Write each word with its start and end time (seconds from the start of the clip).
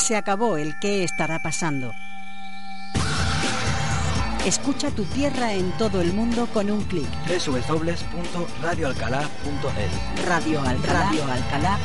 Se 0.00 0.16
acabó 0.16 0.56
el 0.56 0.76
qué 0.80 1.04
estará 1.04 1.40
pasando. 1.40 1.94
Escucha 4.46 4.90
tu 4.90 5.04
tierra 5.04 5.52
en 5.52 5.72
todo 5.72 6.00
el 6.00 6.14
mundo 6.14 6.48
con 6.54 6.70
un 6.70 6.82
clic. 6.84 7.06
www.radioalcalá.es 7.28 10.26
Radioalcalá.es 10.26 11.62
La 11.62 11.78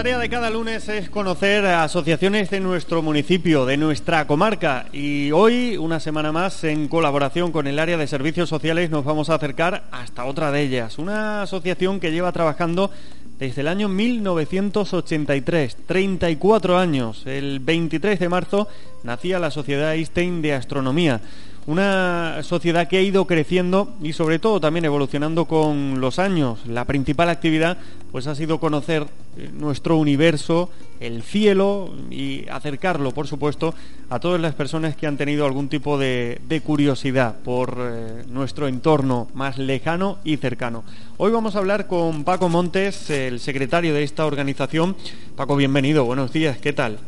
tarea 0.00 0.18
de 0.18 0.30
cada 0.30 0.48
lunes 0.48 0.88
es 0.88 1.10
conocer 1.10 1.66
asociaciones 1.66 2.48
de 2.48 2.58
nuestro 2.58 3.02
municipio, 3.02 3.66
de 3.66 3.76
nuestra 3.76 4.26
comarca. 4.26 4.86
Y 4.94 5.30
hoy, 5.30 5.76
una 5.76 6.00
semana 6.00 6.32
más, 6.32 6.64
en 6.64 6.88
colaboración 6.88 7.52
con 7.52 7.66
el 7.66 7.78
área 7.78 7.98
de 7.98 8.06
servicios 8.06 8.48
sociales, 8.48 8.88
nos 8.88 9.04
vamos 9.04 9.28
a 9.28 9.34
acercar 9.34 9.84
hasta 9.90 10.24
otra 10.24 10.52
de 10.52 10.62
ellas. 10.62 10.96
Una 10.96 11.42
asociación 11.42 12.00
que 12.00 12.12
lleva 12.12 12.32
trabajando 12.32 12.90
desde 13.38 13.60
el 13.60 13.68
año 13.68 13.90
1983, 13.90 15.76
34 15.84 16.78
años. 16.78 17.26
El 17.26 17.60
23 17.60 18.18
de 18.18 18.28
marzo 18.30 18.68
nacía 19.02 19.38
la 19.38 19.50
Sociedad 19.50 19.92
Einstein 19.92 20.40
de 20.40 20.54
Astronomía. 20.54 21.20
Una 21.66 22.42
sociedad 22.42 22.88
que 22.88 22.96
ha 22.96 23.02
ido 23.02 23.26
creciendo 23.26 23.92
y 24.02 24.14
sobre 24.14 24.38
todo 24.38 24.60
también 24.60 24.86
evolucionando 24.86 25.44
con 25.44 26.00
los 26.00 26.18
años. 26.18 26.66
La 26.66 26.86
principal 26.86 27.28
actividad 27.28 27.76
pues 28.10 28.26
ha 28.26 28.34
sido 28.34 28.58
conocer 28.58 29.06
eh, 29.36 29.50
nuestro 29.52 29.96
universo, 29.96 30.70
el 31.00 31.22
cielo 31.22 31.94
y 32.10 32.48
acercarlo, 32.48 33.12
por 33.12 33.26
supuesto, 33.26 33.74
a 34.08 34.18
todas 34.18 34.40
las 34.40 34.54
personas 34.54 34.96
que 34.96 35.06
han 35.06 35.16
tenido 35.16 35.44
algún 35.44 35.68
tipo 35.68 35.98
de, 35.98 36.62
curiosidad 36.64 37.36
por 37.44 37.76
eh, 37.78 38.24
nuestro 38.28 38.66
entorno 38.66 39.28
más 39.34 39.58
lejano 39.58 40.18
y 40.24 40.38
cercano. 40.38 40.82
Hoy 41.18 41.30
vamos 41.30 41.56
a 41.56 41.58
hablar 41.58 41.86
con 41.86 42.24
Paco 42.24 42.48
Montes, 42.48 43.10
el 43.10 43.38
secretario 43.38 43.94
de 43.94 44.02
esta 44.02 44.24
organización. 44.26 44.96
Paco, 45.36 45.56
bienvenido, 45.56 46.04
buenos 46.04 46.32
días, 46.32 46.58
¿qué 46.58 46.72
tal? 46.72 46.98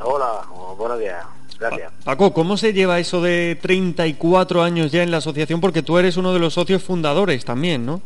Hola, 0.00 0.35
buenos 0.76 0.98
días. 0.98 1.24
Gracias. 1.58 1.92
Paco, 2.04 2.32
¿cómo 2.34 2.56
se 2.56 2.72
lleva 2.72 2.98
eso 2.98 3.22
de 3.22 3.58
34 3.60 4.62
años 4.62 4.92
ya 4.92 5.02
en 5.02 5.10
la 5.10 5.18
asociación? 5.18 5.60
Porque 5.60 5.82
tú 5.82 5.98
eres 5.98 6.16
uno 6.16 6.32
de 6.32 6.38
los 6.38 6.54
socios 6.54 6.82
fundadores 6.82 7.44
también, 7.44 7.86
¿no? 7.86 8.02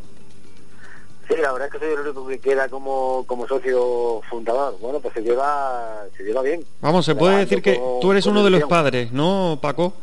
Sí, 1.28 1.36
la 1.36 1.52
verdad 1.52 1.68
es 1.68 1.72
que 1.72 1.78
soy 1.78 1.94
el 1.94 2.00
único 2.00 2.26
que 2.26 2.38
queda 2.38 2.68
como, 2.68 3.24
como 3.26 3.46
socio 3.46 4.20
fundador. 4.28 4.76
Bueno, 4.80 5.00
pues 5.00 5.14
se 5.14 5.22
lleva, 5.22 6.04
se 6.16 6.24
lleva 6.24 6.42
bien. 6.42 6.64
Vamos, 6.80 7.04
se 7.06 7.14
puede 7.14 7.38
decir 7.38 7.62
que 7.62 7.80
tú 8.00 8.10
eres 8.10 8.26
uno 8.26 8.42
de 8.42 8.50
los 8.50 8.64
padres, 8.64 9.12
¿no, 9.12 9.58
Paco? 9.60 9.94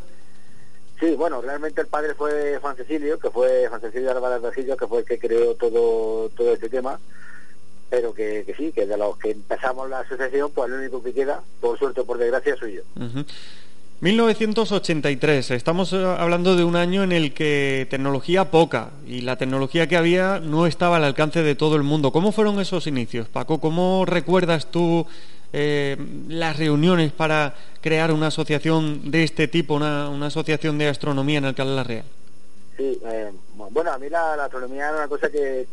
Sí, 0.98 1.14
bueno, 1.14 1.40
realmente 1.40 1.80
el 1.80 1.86
padre 1.86 2.14
fue 2.14 2.58
Juan 2.60 2.76
Cecilio, 2.76 3.18
que 3.18 3.30
fue 3.30 3.68
Juan 3.68 3.80
Cecilio 3.80 4.10
Álvarez 4.10 4.42
Vergillo, 4.42 4.76
que 4.76 4.86
fue 4.86 5.00
el 5.00 5.04
que 5.04 5.18
creó 5.18 5.54
todo, 5.54 6.28
todo 6.30 6.52
este 6.52 6.68
tema. 6.68 6.98
Pero 7.90 8.12
que, 8.12 8.44
que 8.44 8.54
sí, 8.54 8.72
que 8.72 8.86
de 8.86 8.96
los 8.96 9.16
que 9.18 9.30
empezamos 9.30 9.88
la 9.88 10.00
asociación, 10.00 10.50
pues 10.54 10.70
el 10.70 10.78
único 10.78 11.02
que 11.02 11.12
queda, 11.12 11.42
por 11.60 11.78
suerte 11.78 12.00
o 12.02 12.04
por 12.04 12.18
desgracia, 12.18 12.56
soy 12.56 12.74
yo. 12.74 12.82
Ujú. 13.02 13.24
1983, 14.00 15.50
estamos 15.50 15.92
eh, 15.92 15.96
hablando 15.96 16.54
de 16.54 16.62
un 16.62 16.76
año 16.76 17.02
en 17.02 17.10
el 17.10 17.34
que 17.34 17.88
tecnología 17.90 18.48
poca 18.48 18.90
y 19.08 19.22
la 19.22 19.34
tecnología 19.34 19.88
que 19.88 19.96
había 19.96 20.38
no 20.38 20.66
estaba 20.68 20.98
al 20.98 21.04
alcance 21.04 21.42
de 21.42 21.56
todo 21.56 21.74
el 21.74 21.82
mundo. 21.82 22.12
¿Cómo 22.12 22.30
fueron 22.30 22.60
esos 22.60 22.86
inicios, 22.86 23.28
Paco? 23.28 23.58
¿Cómo 23.58 24.04
recuerdas 24.06 24.70
tú 24.70 25.04
eh, 25.52 25.96
las 26.28 26.56
reuniones 26.58 27.10
para 27.10 27.56
crear 27.80 28.12
una 28.12 28.28
asociación 28.28 29.10
de 29.10 29.24
este 29.24 29.48
tipo, 29.48 29.74
una, 29.74 30.08
una 30.10 30.26
asociación 30.26 30.78
de 30.78 30.88
astronomía 30.88 31.38
en 31.38 31.46
Alcalá 31.46 31.74
la 31.74 31.84
Real? 31.84 32.04
Sí, 32.78 32.96
eh, 33.06 33.32
bueno, 33.72 33.90
a 33.90 33.98
mí 33.98 34.08
la, 34.08 34.34
astronomía 34.34 34.90
era 34.90 34.98
una 34.98 35.08
cosa 35.08 35.28
que, 35.28 35.66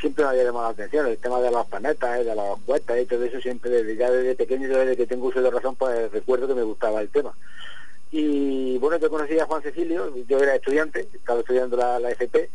siempre 0.00 0.22
me 0.22 0.30
había 0.30 0.44
llamado 0.44 0.66
la 0.66 0.70
atención, 0.70 1.08
el 1.08 1.18
tema 1.18 1.40
de 1.40 1.50
los 1.50 1.66
planetas, 1.66 2.20
eh, 2.20 2.24
de 2.24 2.36
los 2.36 2.60
cohetes 2.60 3.02
y 3.02 3.06
todo 3.06 3.24
eso, 3.24 3.40
siempre 3.40 3.68
desde, 3.68 3.96
ya 3.96 4.12
desde 4.12 4.36
pequeño, 4.36 4.68
desde 4.68 4.96
que 4.96 5.08
tengo 5.08 5.26
uso 5.26 5.42
de 5.42 5.50
razón, 5.50 5.74
pues 5.74 6.12
recuerdo 6.12 6.46
que 6.46 6.54
me 6.54 6.62
gustaba 6.62 7.00
el 7.00 7.08
tema. 7.08 7.34
Y 8.12 8.78
bueno, 8.78 8.98
yo 8.98 9.10
conocí 9.10 9.40
a 9.40 9.46
Juan 9.46 9.60
Cecilio, 9.60 10.14
yo 10.28 10.38
era 10.38 10.54
estudiante, 10.54 11.08
estaba 11.12 11.40
estudiando 11.40 11.76
la, 11.76 12.10
FP, 12.12 12.48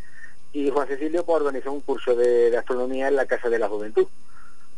y 0.54 0.70
Juan 0.70 0.88
Cecilio 0.88 1.26
pues, 1.26 1.42
organizó 1.42 1.74
un 1.74 1.82
curso 1.82 2.16
de 2.16 2.56
astronomía 2.58 3.10
en 3.10 3.18
la 3.18 3.26
Casa 3.26 3.50
de 3.50 3.60
la 3.60 3.68
Juventud. 3.68 4.08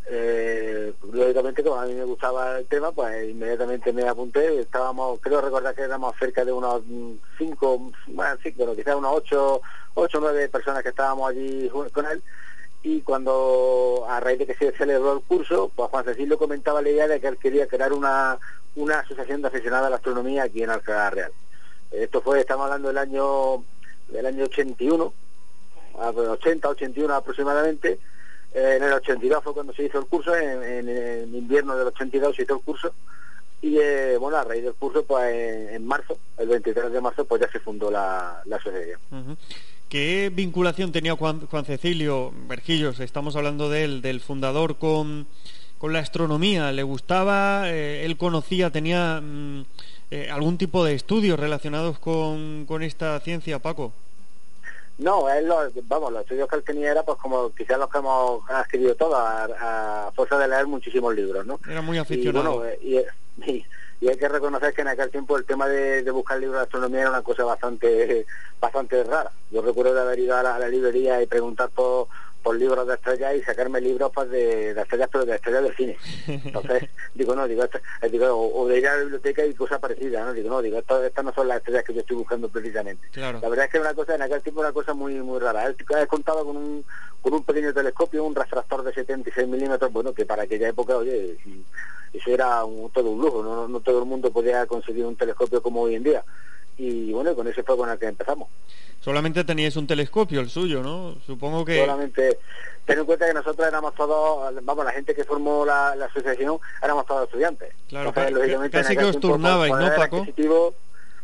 Eh, 0.10 0.94
lógicamente, 1.12 1.64
como 1.64 1.76
a 1.82 1.86
mí 1.86 1.94
me 1.94 2.06
gustaba 2.06 2.60
el 2.60 2.66
tema, 2.68 2.92
pues 2.92 3.30
inmediatamente 3.30 3.92
me 3.92 4.08
apunté. 4.08 4.60
Estábamos, 4.62 5.20
creo 5.22 5.42
recordar 5.42 5.76
que 5.76 5.82
éramos 5.82 6.16
cerca 6.18 6.46
de 6.46 6.52
unos 6.54 6.82
cinco, 7.38 7.92
bueno, 8.08 8.38
bueno, 8.56 8.76
quizás 8.76 8.96
unos 8.96 9.14
ocho, 9.16 9.62
ocho 9.96 10.18
o 10.18 10.22
nueve 10.22 10.48
personas 10.48 10.82
que 10.84 10.90
estábamos 10.90 11.30
allí 11.30 11.70
con 11.94 12.06
él. 12.06 12.22
Y 12.84 13.02
cuando, 13.02 14.06
a 14.08 14.20
raíz 14.22 14.40
de 14.40 14.46
que 14.46 14.56
se 14.56 14.72
celebró 14.72 15.14
el 15.14 15.22
curso, 15.22 15.72
pues 15.76 15.90
Juan 15.90 16.06
Cecilio 16.06 16.38
comentaba 16.38 16.82
la 16.82 16.90
idea 16.90 17.08
de 17.08 17.20
que 17.20 17.28
él 17.28 17.38
quería 17.38 17.68
crear 17.68 17.92
una, 17.92 18.38
una 18.78 19.00
asociación 19.00 19.42
de 19.42 19.50
aficionados 19.50 19.88
a 19.88 19.90
la 19.90 19.96
astronomía 19.98 20.44
aquí 20.44 20.64
en 20.64 20.70
Alcalá 20.70 21.10
Real. 21.10 21.32
Esto 21.92 22.22
fue, 22.22 22.40
estamos 22.40 22.66
hablando 22.66 22.88
del 22.90 22.98
año, 22.98 23.64
del 24.08 24.26
año 24.26 24.46
81, 24.46 25.12
a- 26.00 26.10
80, 26.12 26.70
81 26.70 27.14
aproximadamente. 27.14 28.00
Eh, 28.58 28.78
en 28.78 28.84
el 28.84 28.94
82 28.94 29.44
fue 29.44 29.54
cuando 29.54 29.72
se 29.74 29.84
hizo 29.84 30.00
el 30.00 30.06
curso, 30.08 30.36
en, 30.36 30.64
en- 30.64 30.90
en 30.90 31.36
invierno 31.36 31.78
del 31.78 31.88
82 31.88 32.36
se 32.36 32.44
hizo 32.44 32.56
el 32.56 32.62
curso. 32.62 32.92
Y 33.62 33.78
eh, 33.78 34.18
bueno, 34.20 34.38
a 34.38 34.44
raíz 34.44 34.64
del 34.64 34.74
curso, 34.74 35.04
pues 35.06 35.72
en, 35.72 35.86
marzo, 35.86 36.18
el 36.38 36.48
23 36.48 36.92
de 36.92 37.02
marzo, 37.02 37.26
pues 37.26 37.42
ya 37.42 37.52
se 37.52 37.60
fundó 37.60 37.90
la, 37.92 38.42
la 38.46 38.56
asociación. 38.56 39.00
¿Qué 39.90 40.32
vinculación 40.34 40.92
tenía 40.92 41.16
Juan, 41.16 41.46
Juan 41.48 41.66
Cecilio 41.66 42.32
Vergillos? 42.48 43.00
Estamos 43.00 43.36
hablando 43.36 43.70
de 43.70 43.84
él, 43.84 44.02
del 44.02 44.20
fundador 44.22 44.78
con, 44.78 45.28
con 45.78 45.94
la 45.94 46.00
astronomía. 46.00 46.72
¿Le 46.72 46.84
gustaba? 46.84 47.70
Eh, 47.72 48.06
¿Él 48.06 48.18
conocía, 48.18 48.70
tenía 48.70 49.22
mm, 49.22 49.66
eh, 50.12 50.30
algún 50.32 50.58
tipo 50.58 50.84
de 50.86 50.94
estudios 50.94 51.40
relacionados 51.40 52.00
con, 52.00 52.66
con 52.68 52.84
esta 52.84 53.20
ciencia, 53.22 53.60
Paco? 53.60 53.92
No, 54.98 55.30
él 55.30 55.48
lo- 55.48 55.70
vamos, 55.84 56.12
los 56.12 56.22
estudios 56.22 56.50
que 56.50 56.56
él 56.56 56.64
tenía 56.64 56.92
era 56.92 57.04
pues 57.04 57.18
como 57.20 57.54
quizás 57.54 57.78
los 57.78 57.90
que 57.90 58.00
hemos 58.00 58.42
adquirido 58.50 58.96
todos, 58.96 59.16
a, 59.16 60.08
a 60.08 60.12
fuerza 60.14 60.38
de 60.40 60.48
leer 60.48 60.66
muchísimos 60.68 61.14
libros, 61.14 61.46
¿no? 61.46 61.60
Era 61.70 61.82
muy 61.82 61.98
Y 61.98 62.00
aficionado. 62.00 62.58
bueno, 62.58 62.72
y, 62.82 62.98
y- 63.46 63.66
y 64.00 64.10
hay 64.10 64.18
que 64.18 64.28
reconocer 64.30 64.74
que 64.76 64.82
en 64.82 64.90
aquel 64.90 65.10
tiempo 65.10 65.38
el 65.38 65.46
tema 65.46 65.68
de, 65.68 66.04
de 66.04 66.12
buscar 66.12 66.40
libros 66.40 66.58
de 66.60 66.64
astronomía 66.66 67.02
era 67.02 67.10
una 67.10 67.24
cosa 67.24 67.44
bastante 67.46 68.28
bastante 68.62 69.04
rara. 69.04 69.32
Yo 69.52 69.62
recuerdo 69.64 69.94
de 69.96 70.02
haber 70.02 70.20
ido 70.20 70.36
a 70.36 70.44
la, 70.44 70.56
a 70.56 70.60
la 70.60 70.68
librería 70.68 71.20
y 71.22 71.26
preguntar 71.26 71.70
por, 71.70 72.08
por 72.48 72.56
libros 72.58 72.88
de 72.88 72.94
estrellas 72.94 73.36
y 73.36 73.42
sacarme 73.42 73.82
libros 73.82 74.10
pues, 74.16 74.30
de, 74.30 74.74
de 74.74 74.82
estrellas, 74.82 75.10
pero 75.12 75.26
de 75.26 75.36
estrellas 75.36 75.64
del 75.64 75.76
cine. 75.76 75.98
Entonces, 76.28 76.84
digo, 77.14 77.36
no, 77.36 77.46
digo, 77.46 77.66
esto- 77.66 77.80
eh, 78.02 78.08
digo 78.10 78.28
o, 78.28 78.62
o 78.62 78.68
de 78.70 78.78
ir 78.78 78.88
a 78.88 78.96
la 78.96 79.02
biblioteca 79.02 79.46
y 79.46 79.54
cosas 79.54 79.80
parecidas, 79.80 80.26
¿no? 80.26 80.32
Digo, 80.32 80.50
no, 80.50 80.62
digo, 80.62 80.78
esto- 80.80 81.04
estas 81.04 81.26
no 81.26 81.34
son 81.34 81.50
las 81.50 81.58
estrellas 81.58 81.84
que 81.84 81.94
yo 81.94 82.00
estoy 82.00 82.16
buscando 82.16 82.48
precisamente. 82.48 83.06
Claro. 83.12 83.40
La 83.42 83.50
verdad 83.50 83.66
es 83.66 83.72
que 83.74 83.80
una 83.82 83.94
cosa, 83.94 84.16
en 84.16 84.22
aquel 84.22 84.42
tiempo 84.42 84.62
una 84.62 84.72
cosa 84.72 84.94
muy 84.94 85.16
muy 85.16 85.40
rara. 85.40 85.66
Él, 85.66 85.76
contaba 86.08 86.42
con 86.46 86.56
un, 86.56 86.86
con 87.22 87.34
un 87.34 87.44
pequeño 87.44 87.74
telescopio, 87.74 88.24
un 88.24 88.34
refractor 88.34 88.82
de 88.84 88.94
76 88.94 89.46
milímetros, 89.46 89.92
bueno, 89.92 90.14
que 90.14 90.26
para 90.26 90.44
aquella 90.44 90.70
época, 90.70 90.96
oye, 90.96 91.38
eso 92.14 92.30
era 92.32 92.64
un- 92.64 92.90
todo 92.92 93.10
un 93.10 93.20
lujo, 93.22 93.44
no, 93.44 93.68
no 93.68 93.82
todo 93.82 94.00
el 94.00 94.06
mundo 94.06 94.32
podía 94.32 94.66
conseguir 94.68 95.06
un 95.06 95.18
telescopio 95.18 95.62
como 95.62 95.82
hoy 95.82 95.96
en 95.96 96.04
día. 96.04 96.24
Y 96.78 97.12
bueno, 97.12 97.36
con 97.36 97.48
ese 97.48 97.64
fue 97.64 97.76
con 97.78 97.90
el 97.90 97.98
que 97.98 98.08
empezamos. 98.08 98.50
Solamente 99.02 99.44
teníais 99.44 99.76
un 99.76 99.88
telescopio, 99.88 100.42
el 100.42 100.50
suyo, 100.50 100.84
¿no? 100.84 101.16
Supongo 101.26 101.64
que... 101.64 101.80
Solamente, 101.80 102.40
ten 102.86 103.00
en 103.00 103.06
cuenta 103.06 103.28
que 103.28 103.34
nosotros 103.34 103.68
éramos 103.68 103.96
todos, 103.96 104.54
vamos, 104.64 104.86
la 104.86 104.92
gente 104.92 105.16
que 105.16 105.24
formó 105.24 105.66
la, 105.66 105.96
la 105.96 106.06
asociación, 106.06 106.58
éramos 106.84 107.06
todos 107.06 107.24
estudiantes. 107.26 107.74
Claro, 107.88 108.10
Entonces, 108.10 108.34
lógicamente, 108.34 108.78
casi 108.78 108.98
que 108.98 109.06
os 109.06 109.20
turnabais, 109.20 109.74
¿no, 109.74 109.96
Paco? 109.96 110.18
Adquisitivo, 110.18 110.76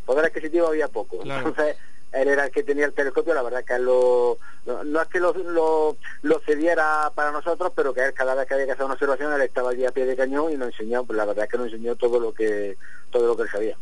poder 0.06 0.26
adquisitivo 0.26 0.68
había 0.68 0.88
poco. 0.88 1.20
Claro. 1.20 1.50
Entonces, 1.50 1.76
él 2.14 2.28
era 2.28 2.46
el 2.46 2.52
que 2.52 2.64
tenía 2.64 2.86
el 2.86 2.94
telescopio, 2.94 3.34
la 3.34 3.42
verdad 3.42 3.64
que 3.66 3.74
él 3.74 3.86
lo, 3.86 4.38
no, 4.66 5.02
es 5.02 5.08
que 5.08 5.20
lo, 5.20 5.34
lo, 5.34 5.98
lo 6.22 6.40
cediera 6.46 7.12
para 7.16 7.32
nosotros, 7.32 7.72
pero 7.76 7.94
que 7.94 8.06
él 8.06 8.14
cada 8.14 8.36
vez 8.36 8.48
que 8.48 8.54
había 8.54 8.68
que 8.68 8.72
hacer 8.74 8.86
una 8.86 8.94
observación, 8.94 9.34
él 9.34 9.42
estaba 9.42 9.72
allí 9.72 9.86
a 9.86 9.92
pie 9.92 10.06
de 10.06 10.16
cañón 10.16 10.52
y 10.52 10.58
nos 10.58 10.70
enseñó, 10.70 11.04
pues 11.04 11.18
la 11.18 11.26
verdad 11.26 11.46
es 11.46 11.52
que 11.52 11.58
nos 11.58 11.68
enseñó 11.68 11.96
todo 11.96 12.20
lo 12.20 12.34
que 12.34 12.78
todo 13.12 13.28
lo 13.28 13.36
que 13.36 13.44
él 13.44 13.50
sabía. 13.52 13.78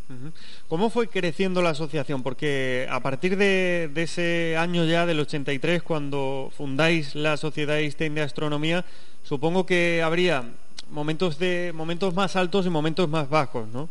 ¿Cómo 0.68 0.89
fue 0.89 1.07
creciendo 1.07 1.62
la 1.62 1.69
asociación? 1.69 2.22
Porque 2.22 2.88
a 2.89 3.00
partir 3.00 3.38
de, 3.38 3.89
de 3.94 4.04
ese 4.04 4.57
año 4.57 4.86
ya, 4.86 5.06
del 5.06 5.19
83, 5.19 5.83
cuando 5.83 6.51
fundáis 6.56 7.16
la 7.16 7.38
Sociedad 7.38 7.78
Einstein 7.78 8.16
de 8.16 8.22
Astronomía, 8.22 8.83
supongo 9.24 9.66
que 9.66 10.01
habría 10.04 10.44
momentos 10.89 11.39
de 11.39 11.72
momentos 11.74 12.13
más 12.13 12.36
altos 12.36 12.66
y 12.66 12.69
momentos 12.69 13.07
más 13.10 13.30
bajos, 13.30 13.68
¿no? 13.69 13.89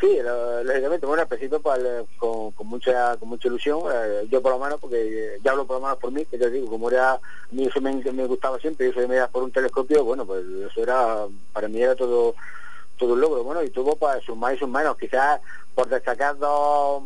Sí, 0.00 0.16
lo- 0.22 0.62
lógicamente, 0.62 1.06
bueno, 1.06 1.22
al 1.22 1.28
principio 1.28 1.60
pues, 1.60 1.80
eh, 1.84 2.04
con, 2.18 2.52
mucha 2.68 3.16
con 3.16 3.30
mucha 3.30 3.48
ilusión, 3.48 3.80
eh, 3.92 4.28
yo 4.30 4.40
por 4.40 4.52
lo 4.52 4.58
menos, 4.60 4.78
porque 4.78 5.34
eh, 5.34 5.38
ya 5.42 5.50
hablo 5.50 5.66
por 5.66 5.76
lo 5.76 5.82
menos 5.82 5.98
por 5.98 6.12
mí, 6.12 6.24
que 6.24 6.38
yo 6.38 6.48
digo, 6.48 6.68
como 6.68 6.88
era, 6.88 7.14
a 7.14 7.20
mí 7.50 7.64
eso 7.64 7.80
me, 7.80 8.26
gustaba 8.26 8.60
siempre, 8.60 8.86
yo 8.86 8.92
soy 8.92 9.08
media 9.08 9.26
por 9.26 9.42
un 9.42 9.50
telescopio, 9.50 10.04
bueno, 10.04 10.24
pues 10.24 10.44
eso 10.70 10.82
era, 10.82 11.26
para 11.52 11.66
mí 11.66 11.82
era 11.82 11.96
todo 11.96 12.34
todo 12.96 13.14
un 13.14 13.20
logro, 13.20 13.44
bueno, 13.44 13.62
y 13.62 13.70
tuvo 13.70 13.94
pues 13.96 14.24
sus 14.24 14.36
más 14.36 14.54
y 14.54 14.58
sus 14.58 14.68
menos, 14.68 14.96
quizás 14.98 15.40
por 15.74 15.88
destacar 15.88 16.36
dos, 16.38 17.02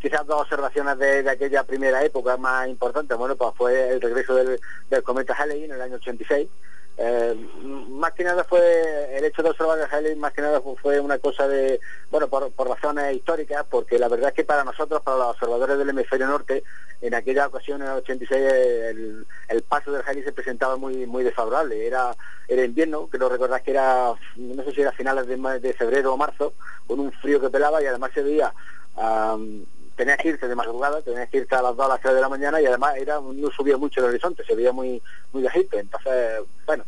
quizás 0.00 0.26
dos 0.26 0.42
observaciones 0.42 0.98
de, 0.98 1.28
aquella 1.28 1.64
primera 1.64 2.02
época 2.04 2.36
más 2.38 2.68
importante, 2.68 3.14
bueno, 3.14 3.36
pues 3.36 3.54
fue 3.56 3.90
el 3.90 4.00
regreso 4.00 4.34
del, 4.34 4.58
del 4.90 5.02
cometa 5.02 5.34
Halley 5.34 5.64
en 5.64 5.72
el 5.72 5.80
año 5.82 5.96
86, 5.96 6.48
eh, 6.98 7.34
más 7.90 8.12
que 8.12 8.24
nada 8.24 8.44
fue 8.44 9.16
el 9.16 9.24
hecho 9.24 9.42
de 9.42 9.50
observar 9.50 9.78
el 9.78 9.84
Halley, 9.90 10.16
más 10.16 10.32
que 10.32 10.40
nada 10.40 10.62
fue 10.80 10.98
una 10.98 11.18
cosa 11.18 11.46
de, 11.46 11.78
bueno, 12.10 12.28
por, 12.28 12.50
razones 12.68 13.14
históricas, 13.14 13.66
porque 13.68 13.98
la 13.98 14.08
verdad 14.08 14.30
es 14.30 14.34
que 14.34 14.44
para 14.44 14.64
nosotros, 14.64 15.02
para 15.02 15.18
los 15.18 15.26
observadores 15.28 15.76
del 15.76 15.90
hemisferio 15.90 16.26
norte, 16.26 16.64
en 17.02 17.14
aquella 17.14 17.48
ocasión, 17.48 17.82
en 17.82 17.88
el 17.88 17.98
86, 17.98 18.40
el, 18.40 19.26
el 19.48 19.62
paso 19.62 19.92
del 19.92 20.02
Halley 20.06 20.22
se 20.22 20.32
presentaba 20.32 20.76
muy 20.76 21.06
muy 21.06 21.22
desfavorable. 21.22 21.86
Era, 21.86 22.16
era 22.48 22.64
invierno, 22.64 23.10
que 23.10 23.18
lo 23.18 23.28
recordás 23.28 23.60
que 23.60 23.72
era, 23.72 24.14
no 24.36 24.64
sé 24.64 24.72
si 24.72 24.80
era 24.80 24.92
finales 24.92 25.26
de, 25.26 25.36
de 25.60 25.72
febrero 25.74 26.14
o 26.14 26.16
marzo, 26.16 26.54
con 26.86 27.00
un 27.00 27.12
frío 27.12 27.40
que 27.40 27.50
pelaba 27.50 27.82
y 27.82 27.86
además 27.86 28.10
se 28.14 28.22
veía 28.22 28.52
tenías 29.96 30.18
que 30.18 30.28
irte 30.28 30.46
de 30.46 30.54
madrugada, 30.54 31.02
tenías 31.02 31.28
que 31.28 31.38
irte 31.38 31.54
a 31.54 31.62
las 31.62 31.76
2 31.76 31.86
a 31.86 31.88
las 31.88 32.00
3 32.00 32.14
de 32.14 32.20
la 32.20 32.28
mañana 32.28 32.60
y 32.60 32.66
además 32.66 32.96
era 32.96 33.20
no 33.20 33.50
subía 33.50 33.76
mucho 33.76 34.00
el 34.00 34.06
horizonte, 34.06 34.44
se 34.44 34.54
veía 34.54 34.72
muy 34.72 35.02
muy 35.32 35.42
bajito. 35.42 35.78
Entonces, 35.78 36.42
bueno, 36.66 36.84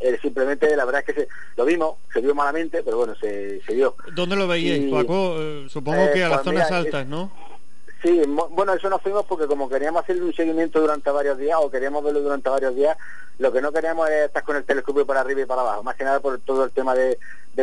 eh, 0.00 0.18
simplemente 0.20 0.76
la 0.76 0.84
verdad 0.84 1.02
es 1.06 1.14
que 1.14 1.22
se, 1.22 1.28
lo 1.56 1.64
vimos, 1.64 1.96
se 2.12 2.20
vio 2.20 2.34
malamente, 2.34 2.82
pero 2.82 2.98
bueno, 2.98 3.14
se, 3.14 3.60
se 3.62 3.74
vio. 3.74 3.94
¿Dónde 4.14 4.36
lo 4.36 4.46
veíais, 4.46 4.90
Paco? 4.90 5.36
Eh, 5.38 5.66
supongo 5.68 6.10
que 6.12 6.24
a 6.24 6.28
las 6.28 6.42
pues 6.42 6.44
zonas 6.44 6.70
altas, 6.70 7.06
¿no? 7.06 7.30
Sí, 8.02 8.20
bueno, 8.26 8.74
eso 8.74 8.90
nos 8.90 9.00
fuimos 9.00 9.24
porque 9.26 9.46
como 9.46 9.68
queríamos 9.68 10.02
hacer 10.02 10.20
un 10.20 10.34
seguimiento 10.34 10.80
durante 10.80 11.08
varios 11.10 11.38
días 11.38 11.56
o 11.60 11.70
queríamos 11.70 12.02
verlo 12.02 12.20
durante 12.20 12.50
varios 12.50 12.74
días, 12.74 12.96
lo 13.38 13.52
que 13.52 13.62
no 13.62 13.70
queríamos 13.70 14.10
es 14.10 14.26
estar 14.26 14.42
con 14.42 14.56
el 14.56 14.64
telescopio 14.64 15.06
para 15.06 15.20
arriba 15.20 15.42
y 15.42 15.46
para 15.46 15.60
abajo, 15.60 15.84
más 15.84 15.94
que 15.94 16.02
nada 16.02 16.18
por 16.18 16.36
todo 16.40 16.64
el 16.64 16.72
tema 16.72 16.96
de, 16.96 17.16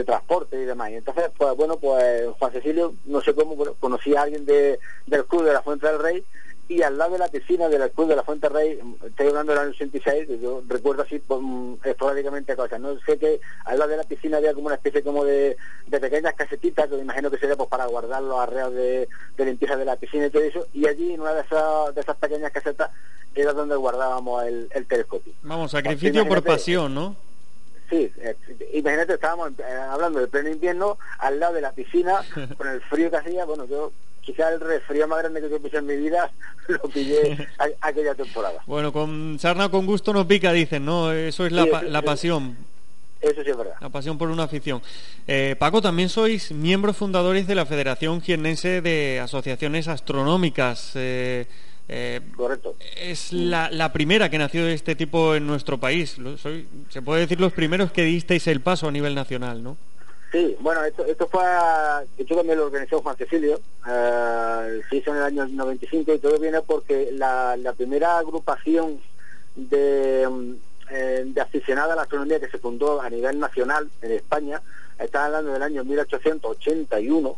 transporte 0.05 0.55
y 0.55 0.63
demás. 0.63 0.91
Entonces, 0.91 1.25
pues 1.37 1.57
bueno, 1.57 1.75
pues 1.75 2.25
Juan 2.39 2.51
Cecilio, 2.53 2.93
no 3.05 3.19
sé 3.19 3.35
cómo, 3.35 3.57
conocía 3.81 4.21
a 4.21 4.23
alguien 4.23 4.45
de, 4.45 4.79
del 5.07 5.25
club 5.25 5.43
de 5.43 5.51
la 5.51 5.61
Fuente 5.61 5.87
del 5.87 5.99
Rey 5.99 6.23
y 6.69 6.83
al 6.83 6.99
lado 6.99 7.13
de 7.13 7.17
la 7.17 7.27
piscina 7.27 7.67
del 7.67 7.89
club 7.89 8.09
de 8.09 8.15
la 8.15 8.21
Fuente 8.21 8.47
Rey, 8.47 8.79
estoy 9.03 9.27
hablando 9.27 9.51
del 9.51 9.61
año 9.61 9.71
86, 9.71 10.29
yo 10.39 10.61
recuerdo 10.67 11.01
así 11.01 11.19
um, 11.29 11.75
esporádicamente 11.83 12.55
cosas, 12.55 12.79
no 12.79 12.97
sé 12.99 13.17
que 13.17 13.41
al 13.65 13.79
lado 13.79 13.89
de 13.89 13.97
la 13.97 14.03
piscina 14.03 14.37
había 14.37 14.53
como 14.53 14.67
una 14.67 14.75
especie 14.75 15.01
como 15.01 15.25
de, 15.25 15.57
pequeñas 15.89 16.35
casetitas, 16.35 16.87
que 16.87 16.95
me 16.95 17.01
imagino 17.01 17.31
que 17.31 17.39
sería 17.39 17.55
pues 17.55 17.69
para 17.69 17.87
guardar 17.87 18.21
los 18.21 18.39
arreos 18.39 18.71
de, 18.75 19.09
limpieza 19.39 19.77
de 19.77 19.85
la 19.85 19.95
piscina 19.95 20.27
y 20.27 20.29
todo 20.29 20.43
eso, 20.43 20.67
y 20.71 20.87
allí 20.87 21.13
en 21.13 21.21
una 21.21 21.33
de 21.33 21.41
esas, 21.41 21.95
de 21.95 22.01
esas 22.01 22.15
pequeñas 22.17 22.51
casetas 22.51 22.91
era 23.33 23.51
donde 23.51 23.75
guardábamos 23.75 24.43
el, 24.43 24.69
telescopio. 24.87 25.33
Vamos, 25.41 25.71
sacrificio 25.71 26.27
por 26.27 26.43
pasión, 26.43 26.93
¿no? 26.93 27.15
Sí, 27.89 28.11
eh, 28.19 28.35
imagínate, 28.73 29.13
estábamos 29.13 29.51
eh, 29.57 29.63
hablando 29.89 30.19
del 30.19 30.29
pleno 30.29 30.49
invierno, 30.49 30.97
al 31.17 31.39
lado 31.39 31.53
de 31.53 31.61
la 31.61 31.71
piscina, 31.71 32.21
con 32.57 32.67
el 32.67 32.81
frío 32.81 33.09
que 33.09 33.17
hacía, 33.17 33.45
bueno, 33.45 33.65
yo 33.65 33.91
quizá 34.21 34.49
el 34.49 34.59
resfrío 34.59 35.07
más 35.07 35.19
grande 35.19 35.41
que 35.41 35.49
yo 35.49 35.79
en 35.79 35.85
mi 35.85 35.97
vida 35.97 36.29
lo 36.67 36.81
pillé 36.89 37.47
aquella 37.81 38.15
temporada. 38.15 38.61
Bueno, 38.67 38.93
con 38.93 39.37
sarna 39.39 39.69
con 39.69 39.85
gusto 39.85 40.13
no 40.13 40.27
pica, 40.27 40.51
dicen, 40.51 40.85
¿no? 40.85 41.11
Eso 41.11 41.45
es 41.45 41.51
la, 41.51 41.65
la 41.83 42.01
pasión. 42.01 42.55
Eso 43.21 43.43
sí 43.43 43.49
es 43.49 43.57
verdad. 43.57 43.75
La 43.81 43.89
pasión 43.89 44.17
por 44.17 44.29
una 44.29 44.43
afición. 44.43 44.81
Eh, 45.27 45.55
Paco, 45.59 45.81
también 45.81 46.07
sois 46.07 46.51
miembros 46.51 46.95
fundadores 46.95 47.47
de 47.47 47.55
la 47.55 47.65
Federación 47.65 48.21
Jiennense 48.21 48.81
de 48.81 49.19
Asociaciones 49.19 49.89
Astronómicas. 49.89 50.91
Eh, 50.95 51.45
eh, 51.89 52.21
Correcto. 52.35 52.75
Es 52.95 53.33
la, 53.33 53.71
la, 53.71 53.91
primera 53.91 54.29
que 54.29 54.37
nació 54.37 54.63
de 54.63 54.73
este 54.73 54.95
tipo 54.95 55.33
en 55.33 55.47
nuestro 55.47 55.79
país. 55.79 56.17
se 56.89 57.01
puede 57.01 57.21
decir 57.21 57.41
los 57.41 57.51
primeros 57.51 57.91
que 57.91 58.03
disteis 58.03 58.45
el 58.47 58.61
paso 58.61 58.87
a 58.87 58.91
nivel 58.91 59.15
nacional, 59.15 59.63
¿no? 59.63 59.75
Sí, 60.31 60.55
bueno, 60.59 60.83
esto, 60.83 61.03
esto 61.05 61.27
fue, 61.27 61.43
esto 62.19 62.35
también 62.35 62.59
lo 62.59 62.65
organizó 62.65 63.01
Juan 63.01 63.17
Cecilio, 63.17 63.59
eh, 63.87 64.81
se 64.87 64.97
hizo 64.97 65.09
en 65.09 65.17
el 65.17 65.23
año 65.23 65.47
95 65.47 66.13
y 66.13 66.19
todo 66.19 66.37
viene 66.37 66.61
porque 66.61 67.09
la, 67.11 67.57
primera 67.75 68.19
agrupación 68.19 68.99
de, 69.55 70.55
eh, 70.91 71.23
de 71.25 71.41
aficionados 71.41 71.93
a 71.93 71.95
la 71.95 72.01
astronomía 72.03 72.39
que 72.39 72.49
se 72.49 72.59
fundó 72.59 73.01
a 73.01 73.09
nivel 73.09 73.39
nacional 73.39 73.89
en 74.03 74.11
España, 74.11 74.61
está 74.99 75.25
hablando 75.25 75.51
del 75.51 75.63
año 75.63 75.83
1881 75.83 77.37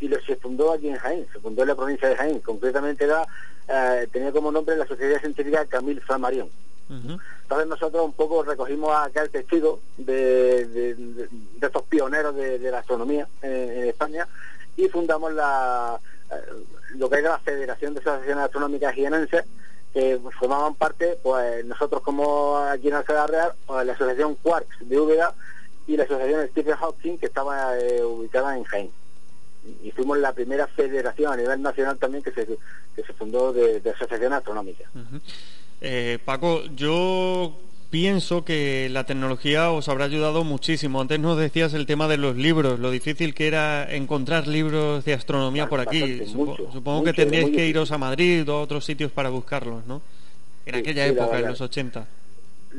y 0.00 0.08
lo, 0.08 0.20
se 0.20 0.36
fundó 0.36 0.72
aquí 0.72 0.88
en 0.88 0.96
Jaén, 0.96 1.26
se 1.32 1.40
fundó 1.40 1.62
en 1.62 1.68
la 1.68 1.74
provincia 1.74 2.08
de 2.08 2.16
Jaén, 2.16 2.40
concretamente 2.40 3.04
era, 3.04 3.26
eh, 3.68 4.06
tenía 4.12 4.32
como 4.32 4.52
nombre 4.52 4.76
la 4.76 4.86
Sociedad 4.86 5.20
Científica 5.20 5.66
Camille 5.66 6.00
Flammarion. 6.00 6.48
Entonces 6.88 7.66
nosotros 7.66 8.04
un 8.04 8.12
poco 8.12 8.44
recogimos 8.44 8.94
aquel 8.96 9.28
testigo 9.30 9.80
de, 9.96 10.64
de, 10.66 11.28
estos 11.60 11.82
pioneros 11.84 12.34
de, 12.36 12.58
la 12.58 12.78
astronomía 12.78 13.26
en, 13.42 13.88
España 13.88 14.28
y 14.76 14.88
fundamos 14.88 15.32
la, 15.32 15.98
eh, 16.30 16.34
lo 16.94 17.10
que 17.10 17.18
era 17.18 17.30
la 17.30 17.38
Federación 17.38 17.92
de 17.94 18.00
Asociaciones 18.00 18.44
Astronómicas 18.44 18.94
Jienenses 18.94 19.44
que 19.92 20.20
formaban 20.38 20.74
parte, 20.74 21.18
pues 21.22 21.64
nosotros 21.64 22.02
como 22.02 22.58
aquí 22.58 22.88
en 22.88 22.94
Alcalá 22.94 23.26
Real, 23.26 23.52
pues, 23.66 23.84
la 23.84 23.94
Asociación 23.94 24.36
Quarks 24.36 24.88
de 24.88 25.00
Úbeda 25.00 25.34
y 25.88 25.96
la 25.96 26.04
Asociación 26.04 26.46
Stephen 26.48 26.76
Hawking 26.76 27.18
que 27.18 27.26
estaba 27.26 27.76
eh, 27.78 28.04
ubicada 28.04 28.56
en 28.56 28.62
Jaén 28.62 28.90
y 29.86 29.92
fuimos 29.92 30.18
la 30.18 30.32
primera 30.32 30.66
federación 30.66 31.32
a 31.32 31.36
nivel 31.36 31.62
nacional 31.62 31.96
también 31.96 32.24
que 32.24 32.32
se, 32.32 32.44
que 32.44 33.02
se 33.06 33.12
fundó 33.12 33.52
de, 33.52 33.80
asociaciones 33.94 34.38
astronómicas. 34.38 34.90
Eh, 35.80 36.18
Paco, 36.24 36.64
yo 36.74 37.56
pienso 37.88 38.44
que 38.44 38.88
la 38.90 39.04
tecnología 39.04 39.70
os 39.70 39.88
habrá 39.88 40.06
ayudado 40.06 40.42
muchísimo. 40.42 41.00
Antes 41.00 41.20
nos 41.20 41.38
decías 41.38 41.72
el 41.72 41.86
tema 41.86 42.08
de 42.08 42.16
los 42.16 42.36
libros, 42.36 42.80
lo 42.80 42.90
difícil 42.90 43.32
que 43.32 43.46
era 43.46 43.88
encontrar 43.94 44.48
libros 44.48 45.04
de 45.04 45.14
astronomía 45.14 45.68
por 45.68 45.78
aquí. 45.78 46.26
supongo 46.26 47.04
que 47.04 47.12
tendríais 47.12 47.50
que 47.50 47.68
iros 47.68 47.92
a 47.92 47.98
Madrid 47.98 48.48
o 48.50 48.54
a 48.54 48.62
otros 48.62 48.84
sitios 48.84 49.12
para 49.12 49.28
buscarlos, 49.28 49.86
¿no? 49.86 50.02
En 50.64 50.74
aquella 50.74 51.06
época, 51.06 51.38
en 51.38 51.46
los 51.46 51.60
80. 51.60 52.08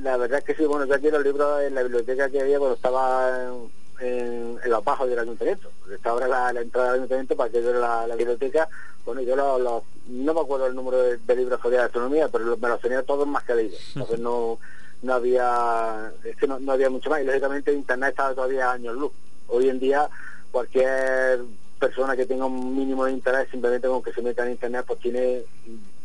La 0.04 0.18
verdad 0.18 0.40
es 0.40 0.44
que 0.44 0.56
sí, 0.56 0.66
bueno, 0.66 0.86
yo 0.86 0.94
aquí 0.94 1.10
los 1.10 1.24
libros 1.24 1.64
en 1.64 1.74
la 1.74 1.84
biblioteca 1.84 2.30
que 2.30 2.42
había 2.42 2.60
cuando 2.60 2.76
estaba 2.76 3.46
en, 3.46 3.72
los 4.00 4.84
bajos 4.84 5.10
del 5.10 5.20
ayuntamiento. 5.20 5.70
Está 5.92 6.12
ahora 6.12 6.28
la, 6.28 6.62
entrada 6.62 6.92
del 6.92 7.02
ayuntamiento 7.02 7.36
para 7.36 7.50
que 7.50 7.64
yo 7.64 7.74
la, 7.74 8.08
la 8.08 8.16
biblioteca. 8.16 8.68
Bueno, 9.06 9.22
yo 9.22 9.36
no 9.36 10.34
me 10.34 10.42
acuerdo 10.42 10.68
el 10.68 10.76
número 10.76 11.02
de, 11.02 11.36
libros 11.36 11.62
que 11.62 11.68
había 11.68 11.80
de 11.80 11.86
astronomía, 11.86 12.28
pero 12.28 12.58
me 12.58 12.68
los 12.68 12.82
tenía 12.82 13.04
todos 13.04 13.28
más 13.28 13.44
que 13.44 13.56
leídos. 13.56 13.80
Entonces 13.96 14.20
no, 14.20 14.60
no 15.02 15.14
había, 15.14 16.12
es 16.24 16.36
que 16.36 16.48
no, 16.48 16.60
había 16.72 16.90
mucho 16.90 17.10
más. 17.10 17.22
Y 17.22 17.26
lógicamente 17.26 17.74
Internet 17.74 18.10
estaba 18.10 18.34
todavía 18.34 18.72
años 18.72 18.96
luz. 18.96 19.12
Hoy 19.48 19.70
en 19.70 19.80
día 19.80 20.10
cualquier 20.52 21.42
persona 21.80 22.16
que 22.16 22.26
tenga 22.26 22.46
un 22.46 22.76
mínimo 22.76 23.06
de 23.06 23.12
interés 23.12 23.50
simplemente 23.52 23.88
con 23.88 24.02
que 24.02 24.12
se 24.12 24.22
meta 24.22 24.44
en 24.44 24.54
internet 24.54 24.84
pues 24.88 25.00
tiene 25.00 25.44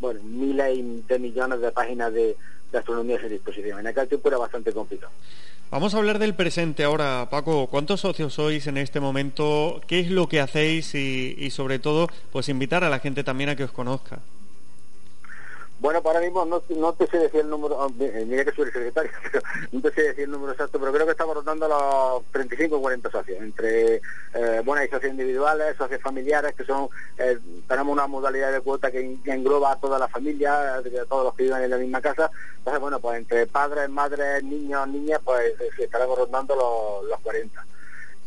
bueno 0.00 0.20
miles 0.22 1.06
de 1.06 1.18
millones 1.18 1.60
de 1.60 1.72
páginas 1.72 2.12
de, 2.12 2.36
de 2.70 2.78
astronomía 2.78 3.16
a 3.16 3.20
su 3.20 3.28
disposición. 3.28 3.80
En 3.80 3.86
aquel 3.86 4.08
tiempo 4.08 4.28
era 4.28 4.38
bastante 4.38 4.72
complicado. 4.72 5.12
Vamos 5.72 5.94
a 5.94 5.96
hablar 5.96 6.18
del 6.18 6.34
presente 6.34 6.84
ahora, 6.84 7.28
Paco. 7.30 7.66
¿Cuántos 7.66 8.02
socios 8.02 8.34
sois 8.34 8.66
en 8.66 8.76
este 8.76 9.00
momento? 9.00 9.80
¿Qué 9.86 10.00
es 10.00 10.10
lo 10.10 10.28
que 10.28 10.38
hacéis? 10.38 10.94
Y, 10.94 11.34
y 11.38 11.48
sobre 11.48 11.78
todo, 11.78 12.08
pues 12.30 12.50
invitar 12.50 12.84
a 12.84 12.90
la 12.90 12.98
gente 12.98 13.24
también 13.24 13.48
a 13.48 13.56
que 13.56 13.64
os 13.64 13.72
conozca. 13.72 14.18
Bueno, 15.82 16.00
para 16.00 16.20
mismo 16.20 16.44
no, 16.44 16.62
no 16.76 16.92
te 16.92 17.08
sé 17.08 17.18
decir 17.18 17.40
el 17.40 17.50
número, 17.50 17.76
oh, 17.76 17.90
mira 17.90 18.44
que 18.44 18.52
soy 18.52 18.66
el 18.66 18.72
secretario, 18.72 19.10
pero 19.32 19.42
no 19.72 19.80
te 19.80 19.90
sé 19.90 20.02
decir 20.02 20.24
el 20.24 20.30
número 20.30 20.52
exacto, 20.52 20.78
pero 20.78 20.92
creo 20.92 21.06
que 21.06 21.10
estamos 21.10 21.34
rotando 21.34 21.66
los 21.66 22.24
35 22.30 22.76
o 22.76 22.80
40 22.80 23.10
socios, 23.10 23.42
entre, 23.42 23.96
eh, 23.96 24.62
bueno, 24.64 24.80
hay 24.80 24.88
socios 24.88 25.10
individuales, 25.10 25.76
socios 25.76 26.00
familiares, 26.00 26.54
que 26.54 26.64
son, 26.64 26.88
eh, 27.18 27.36
tenemos 27.66 27.92
una 27.92 28.06
modalidad 28.06 28.52
de 28.52 28.60
cuota 28.60 28.92
que, 28.92 29.18
engloba 29.24 29.72
a 29.72 29.80
toda 29.80 29.98
la 29.98 30.06
familia, 30.06 30.76
a 30.76 30.82
todos 31.08 31.24
los 31.24 31.34
que 31.34 31.42
viven 31.42 31.64
en 31.64 31.70
la 31.70 31.78
misma 31.78 32.00
casa, 32.00 32.30
entonces, 32.58 32.80
bueno, 32.80 33.00
pues 33.00 33.18
entre 33.18 33.48
padres, 33.48 33.88
madres, 33.88 34.44
niños, 34.44 34.86
niñas, 34.86 35.20
pues 35.24 35.52
eh, 35.60 35.68
estaremos 35.80 36.16
rotando 36.16 36.54
los, 36.54 37.10
los 37.10 37.20
40 37.22 37.66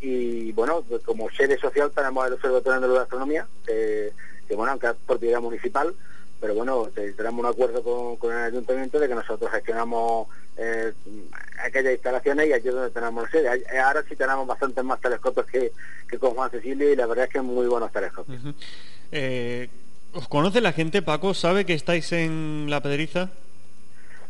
y 0.01 0.51
bueno, 0.51 0.83
pues 0.89 1.01
como 1.03 1.29
sede 1.29 1.57
social 1.57 1.89
tenemos 1.95 2.27
el 2.27 2.33
Observatorio 2.33 2.85
de 2.89 2.99
Astronomía, 2.99 3.47
que, 3.65 4.11
que 4.45 4.55
bueno, 4.57 4.73
aunque 4.73 4.87
es 4.87 4.95
propiedad 5.07 5.39
municipal, 5.39 5.95
pero 6.39 6.53
bueno, 6.55 6.87
tenemos 6.93 7.39
un 7.39 7.45
acuerdo 7.45 8.17
con, 8.19 8.31
el 8.31 8.43
ayuntamiento 8.43 8.99
de 8.99 9.07
que 9.07 9.15
nosotros 9.15 9.51
gestionamos 9.51 10.27
eh, 10.57 10.93
aquellas 11.63 11.93
instalaciones 11.93 12.47
y 12.47 12.53
aquí 12.53 12.67
es 12.67 12.73
donde 12.73 12.91
tenemos 12.91 13.29
sede. 13.29 13.65
Eh, 13.71 13.79
ahora 13.79 14.03
sí 14.07 14.15
tenemos 14.15 14.45
bastantes 14.45 14.83
más 14.83 14.99
telescopios 14.99 15.45
que, 15.47 15.71
con 16.19 16.31
Juan 16.31 16.51
Cecilio 16.51 16.91
y 16.91 16.95
la 16.95 17.07
verdad 17.07 17.25
es 17.25 17.31
que 17.31 17.41
muy 17.41 17.67
buenos 17.67 17.91
telescopios. 17.91 18.41
Eh, 19.11 19.69
¿Os 20.13 20.27
conoce 20.27 20.61
la 20.61 20.71
gente, 20.71 21.01
Paco? 21.01 21.33
¿Sabe 21.33 21.65
que 21.65 21.73
estáis 21.73 22.11
en 22.11 22.67
La 22.69 22.81
Pedriza? 22.81 23.29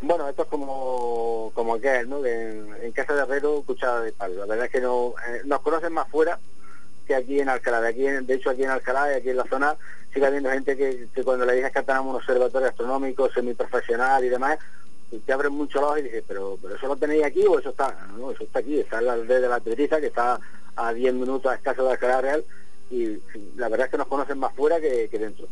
Bueno, 0.02 0.28
esto 0.30 0.44
es 0.44 0.48
como, 0.50 1.52
como 1.54 1.76
aquel, 1.76 2.10
¿no? 2.10 2.26
en, 2.26 2.92
Casa 2.92 3.14
de 3.14 3.22
Herrero, 3.24 3.62
cuchara 3.66 4.02
de 4.02 4.12
palo. 4.12 4.36
La 4.36 4.46
verdad 4.46 4.66
es 4.66 4.72
que 4.72 4.80
no, 4.80 5.14
nos 5.46 5.62
conocen 5.62 5.92
más 5.92 6.08
fuera 6.10 6.40
que 7.06 7.16
aquí 7.16 7.40
en 7.40 7.50
Alcalá. 7.50 7.82
De, 7.82 7.90
aquí, 7.90 8.04
de 8.04 8.34
hecho, 8.34 8.50
aquí 8.50 8.64
en 8.64 8.70
Alcalá 8.70 9.12
y 9.12 9.16
aquí 9.16 9.30
en 9.30 9.38
la 9.38 9.46
zona 9.46 9.76
sigue 10.14 10.26
habiendo 10.26 10.50
gente 10.50 10.78
que, 10.78 11.08
cuando 11.24 11.46
le 11.46 11.56
dices 11.56 11.72
que 11.72 11.84
tenemos 11.84 12.08
un 12.08 12.16
observatorio 12.16 12.70
astronómico 12.70 13.30
semiprofesional 13.32 14.24
y 14.24 14.30
demás, 14.30 14.58
te 15.26 15.34
abren 15.34 15.54
mucho 15.54 15.80
los 15.80 15.90
ojos 15.90 16.00
y 16.00 16.04
dices, 16.04 16.24
pero, 16.28 16.58
pero 16.62 16.76
eso 16.76 16.88
lo 16.88 16.96
tenéis 16.96 17.26
aquí 17.26 17.46
o 17.46 17.60
eso 17.60 17.70
está, 17.70 18.08
no, 18.18 18.32
eso 18.32 18.44
está 18.44 18.60
aquí, 18.60 18.80
está 18.80 19.00
en 19.00 19.06
la 19.06 19.14
aldea 19.14 19.40
de 19.40 19.48
la 19.48 19.60
Pedriza, 19.60 20.00
que 20.00 20.08
está 20.08 20.40
a 20.76 20.94
10 20.94 21.14
minutos 21.14 21.52
a 21.52 21.56
escaso 21.56 21.84
de 21.84 21.92
Alcalá 21.92 22.22
Real, 22.22 22.44
y 22.90 23.18
la 23.58 23.70
verdad 23.70 23.86
es 23.86 23.92
que 23.92 23.98
nos 23.98 24.08
conocen 24.08 24.40
más 24.40 24.54
fuera 24.54 24.80
que, 24.80 25.08
que 25.10 25.20
dentro. 25.20 25.48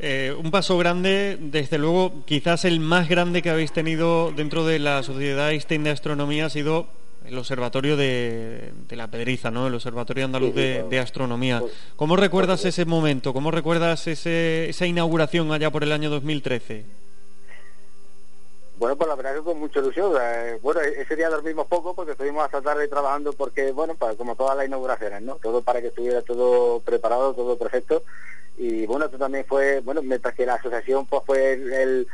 Eh, 0.00 0.34
un 0.38 0.50
paso 0.50 0.78
grande, 0.78 1.36
desde 1.40 1.76
luego, 1.76 2.24
quizás 2.24 2.64
el 2.64 2.78
más 2.78 3.08
grande 3.08 3.42
que 3.42 3.50
habéis 3.50 3.72
tenido 3.72 4.30
dentro 4.30 4.64
de 4.64 4.78
la 4.78 5.02
Sociedad 5.02 5.50
Einstein 5.50 5.82
de 5.82 5.90
Astronomía 5.90 6.46
ha 6.46 6.50
sido 6.50 6.86
el 7.28 7.38
Observatorio 7.38 7.96
de, 7.96 8.72
la 8.90 9.08
Pedriza, 9.08 9.50
¿no? 9.50 9.66
El 9.66 9.74
Observatorio 9.74 10.24
Andaluz 10.24 10.54
de, 10.54 10.98
Astronomía. 10.98 11.62
¿Cómo 11.96 12.16
recuerdas 12.16 12.64
ese 12.64 12.84
momento? 12.84 13.32
¿Cómo 13.32 13.50
recuerdas 13.50 14.06
esa 14.06 14.86
inauguración 14.86 15.52
allá 15.52 15.70
por 15.70 15.82
el 15.82 15.92
año 15.92 16.10
2013? 16.10 17.07
Bueno, 18.78 18.96
pues 18.96 19.08
la 19.08 19.16
verdad 19.16 19.34
que 19.34 19.42
con 19.42 19.58
mucha 19.58 19.80
ilusión. 19.80 20.12
Eh, 20.20 20.58
bueno, 20.62 20.80
e-, 20.80 21.02
ese 21.02 21.16
día 21.16 21.28
dormimos 21.28 21.66
poco 21.66 21.94
porque 21.94 22.12
estuvimos 22.12 22.44
hasta 22.44 22.62
tarde 22.62 22.86
trabajando 22.86 23.32
porque, 23.32 23.72
bueno, 23.72 23.94
pues 23.98 24.16
como 24.16 24.36
todas 24.36 24.56
las 24.56 24.66
inauguraciones, 24.66 25.22
¿no? 25.22 25.34
Todo 25.36 25.62
para 25.62 25.80
que 25.80 25.88
estuviera 25.88 26.22
todo 26.22 26.80
preparado, 26.80 27.34
todo 27.34 27.58
perfecto. 27.58 28.04
Y 28.56 28.86
bueno, 28.86 29.06
esto 29.06 29.18
también 29.18 29.44
fue, 29.44 29.80
bueno, 29.80 30.02
mientras 30.02 30.34
que 30.34 30.46
la 30.46 30.54
asociación 30.54 31.06
pues 31.06 31.22
fue 31.26 31.52
el, 31.52 32.06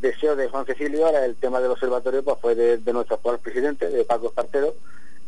deseo 0.00 0.34
de 0.34 0.48
Juan 0.48 0.66
Cecilio, 0.66 1.06
ahora 1.06 1.24
el 1.24 1.36
tema 1.36 1.60
del 1.60 1.70
observatorio 1.70 2.22
pues 2.24 2.36
fue 2.40 2.54
de, 2.54 2.92
nuestro 2.92 3.16
actual 3.16 3.38
presidente, 3.38 3.88
de 3.88 4.04
Paco 4.04 4.26
Espartero, 4.28 4.74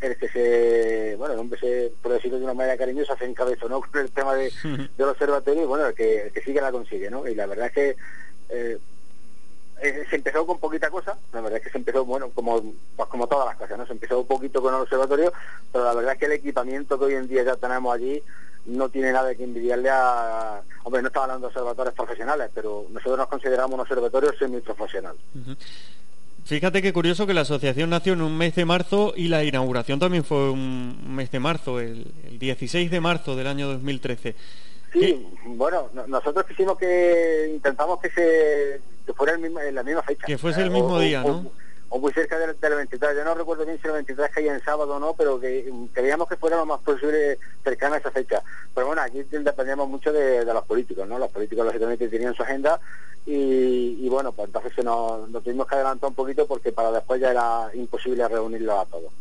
el 0.01 0.17
que 0.17 0.29
se, 0.29 1.15
bueno, 1.19 1.35
el 1.35 1.41
hombre 1.41 1.61
se, 1.61 1.93
por 2.03 2.13
decirlo 2.13 2.39
de 2.39 2.45
una 2.45 2.55
manera 2.55 2.77
cariñosa, 2.77 3.17
se 3.17 3.27
encabezó 3.27 3.69
¿no? 3.69 3.81
con 3.81 4.01
el 4.01 4.11
tema 4.11 4.35
de, 4.35 4.53
del 4.97 5.09
observatorio 5.09 5.63
y 5.63 5.67
bueno, 5.67 5.87
el 5.87 5.95
que, 5.95 6.33
que 6.35 6.43
sigue 6.43 6.61
la 6.61 6.73
consigue, 6.73 7.11
¿no? 7.11 7.29
Y 7.29 7.37
la 7.37 7.47
verdad 7.47 7.67
es 7.67 7.73
que 7.73 7.97
eh, 8.49 8.79
eh, 9.83 10.05
se 10.09 10.17
empezó 10.17 10.47
con 10.47 10.59
poquita 10.59 10.89
cosa, 10.91 11.17
la 11.33 11.41
verdad 11.41 11.59
es 11.59 11.65
que 11.65 11.71
se 11.71 11.79
empezó, 11.79 12.05
bueno, 12.05 12.31
como, 12.31 12.63
pues 12.97 13.09
como 13.09 13.27
todas 13.27 13.47
las 13.47 13.57
cosas, 13.57 13.79
¿no? 13.79 13.87
Se 13.87 13.93
empezó 13.93 14.21
un 14.21 14.27
poquito 14.27 14.63
con 14.63 14.75
el 14.75 14.81
observatorio, 14.81 15.33
pero 15.71 15.85
la 15.85 15.95
verdad 15.95 16.15
es 16.15 16.19
que 16.19 16.27
el 16.27 16.33
equipamiento 16.33 16.99
que 16.99 17.05
hoy 17.05 17.15
en 17.15 17.29
día 17.29 17.43
ya 17.43 17.57
tenemos 17.57 17.95
allí 17.95 18.23
no 18.65 18.89
tiene 18.89 19.13
nada 19.13 19.35
que 19.35 19.45
envidiarle 19.45 19.91
a... 19.91 20.61
Hombre, 20.83 21.03
no 21.03 21.09
estaba 21.09 21.25
hablando 21.25 21.47
de 21.47 21.53
observatorios 21.53 21.95
profesionales, 21.95 22.51
pero 22.55 22.87
nosotros 22.91 23.19
nos 23.19 23.29
consideramos 23.29 23.75
un 23.75 23.81
observatorio 23.81 24.33
semiprofesional. 24.39 25.17
Fíjate 26.45 26.81
qué 26.81 26.93
curioso 26.93 27.27
que 27.27 27.35
la 27.35 27.43
asociación 27.43 27.91
nació 27.91 28.15
en 28.15 28.23
un 28.23 28.37
mes 28.37 28.55
de 28.55 28.65
marzo 28.65 29.13
y 29.15 29.29
la 29.29 29.45
inauguración 29.45 30.01
también 30.01 30.25
fue 30.25 30.51
un 30.51 31.15
mes 31.15 31.31
de 31.31 31.39
marzo, 31.39 31.81
el, 31.81 32.07
el 32.25 32.39
16 32.39 32.91
de 32.91 33.01
marzo 33.01 33.37
del 33.37 33.47
año 33.47 33.69
2013. 33.69 34.35
Sí, 34.93 35.27
bueno, 35.45 35.91
nosotros 36.07 36.47
quisimos 36.47 36.79
que 36.79 37.53
intentamos 37.55 38.01
que 38.01 38.11
se 38.11 38.81
que 39.07 39.15
fuera 39.15 39.33
el 39.33 39.39
mismo, 39.39 39.61
en 39.61 39.75
la 39.75 39.83
misma 39.83 40.03
fecha. 40.03 40.27
Que 40.27 40.37
fuese 40.37 40.61
el 40.63 40.71
mismo 40.71 40.99
día, 40.99 41.23
¿no? 41.23 41.51
O, 41.89 42.01
muy 42.01 42.13
cerca 42.13 42.37
del, 42.39 42.57
23. 42.61 43.17
Yo 43.17 43.25
no 43.25 43.35
recuerdo 43.35 43.65
bien 43.65 43.79
si 43.81 43.87
el 43.87 43.95
23 43.95 44.31
caía 44.31 44.55
en 44.55 44.65
sábado 44.65 44.97
o 44.97 44.99
no, 44.99 45.15
pero 45.15 45.39
que 45.39 45.73
queríamos 45.95 46.29
que 46.29 46.37
fuera 46.37 46.57
lo 46.57 46.67
más 46.67 46.81
posible 46.81 47.39
cercana 47.63 47.95
a 47.95 47.99
esa 48.01 48.11
fecha. 48.11 48.43
Pero 48.75 48.89
bueno, 48.89 49.03
aquí 49.03 49.23
dependíamos 49.23 49.89
mucho 49.89 50.13
de, 50.13 50.45
los 50.45 50.65
políticos, 50.65 51.07
¿no? 51.07 51.19
Los 51.19 51.31
políticos 51.31 51.65
lógicamente 51.65 52.09
tenían 52.09 52.35
su 52.35 52.43
agenda 52.43 52.81
y, 53.25 54.09
bueno, 54.09 54.33
pues 54.33 54.49
entonces 54.49 54.85
nos, 54.85 55.29
nos, 55.31 55.45
tuvimos 55.45 55.67
que 55.69 55.77
adelantar 55.77 56.09
un 56.09 56.15
poquito 56.15 56.47
porque 56.47 56.73
para 56.73 56.91
después 56.91 57.21
ya 57.21 57.31
era 57.31 57.71
imposible 57.75 58.27
reunirlo 58.27 58.81
a 58.81 58.87
todos. 58.87 59.13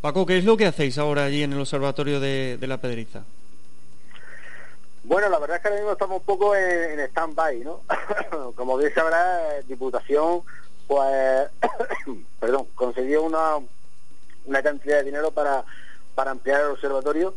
Paco, 0.00 0.24
¿qué 0.24 0.38
es 0.38 0.44
lo 0.44 0.56
que 0.56 0.66
hacéis 0.66 0.98
ahora 0.98 1.24
allí 1.24 1.42
en 1.42 1.52
el 1.52 1.60
Observatorio 1.60 2.20
de 2.20 2.58
la 2.62 2.80
Pedriza? 2.80 3.24
Bueno, 5.04 5.28
la 5.28 5.38
verdad 5.38 5.56
es 5.56 5.62
que 5.62 5.68
ahora 5.68 5.80
mismo 5.80 5.92
estamos 5.92 6.18
un 6.18 6.24
poco 6.24 6.54
en, 6.54 7.00
stand-by, 7.00 7.60
¿no? 7.60 7.80
Como 8.54 8.76
bien 8.76 8.92
sabrá, 8.94 9.60
Diputación, 9.66 10.42
pues, 10.86 11.48
perdón, 12.40 12.66
concedió 12.74 13.22
una, 13.22 13.56
una 14.46 14.62
cantidad 14.62 14.98
de 14.98 15.04
dinero 15.04 15.30
para, 15.30 15.64
para 16.14 16.32
ampliar 16.32 16.60
el 16.60 16.70
observatorio 16.72 17.34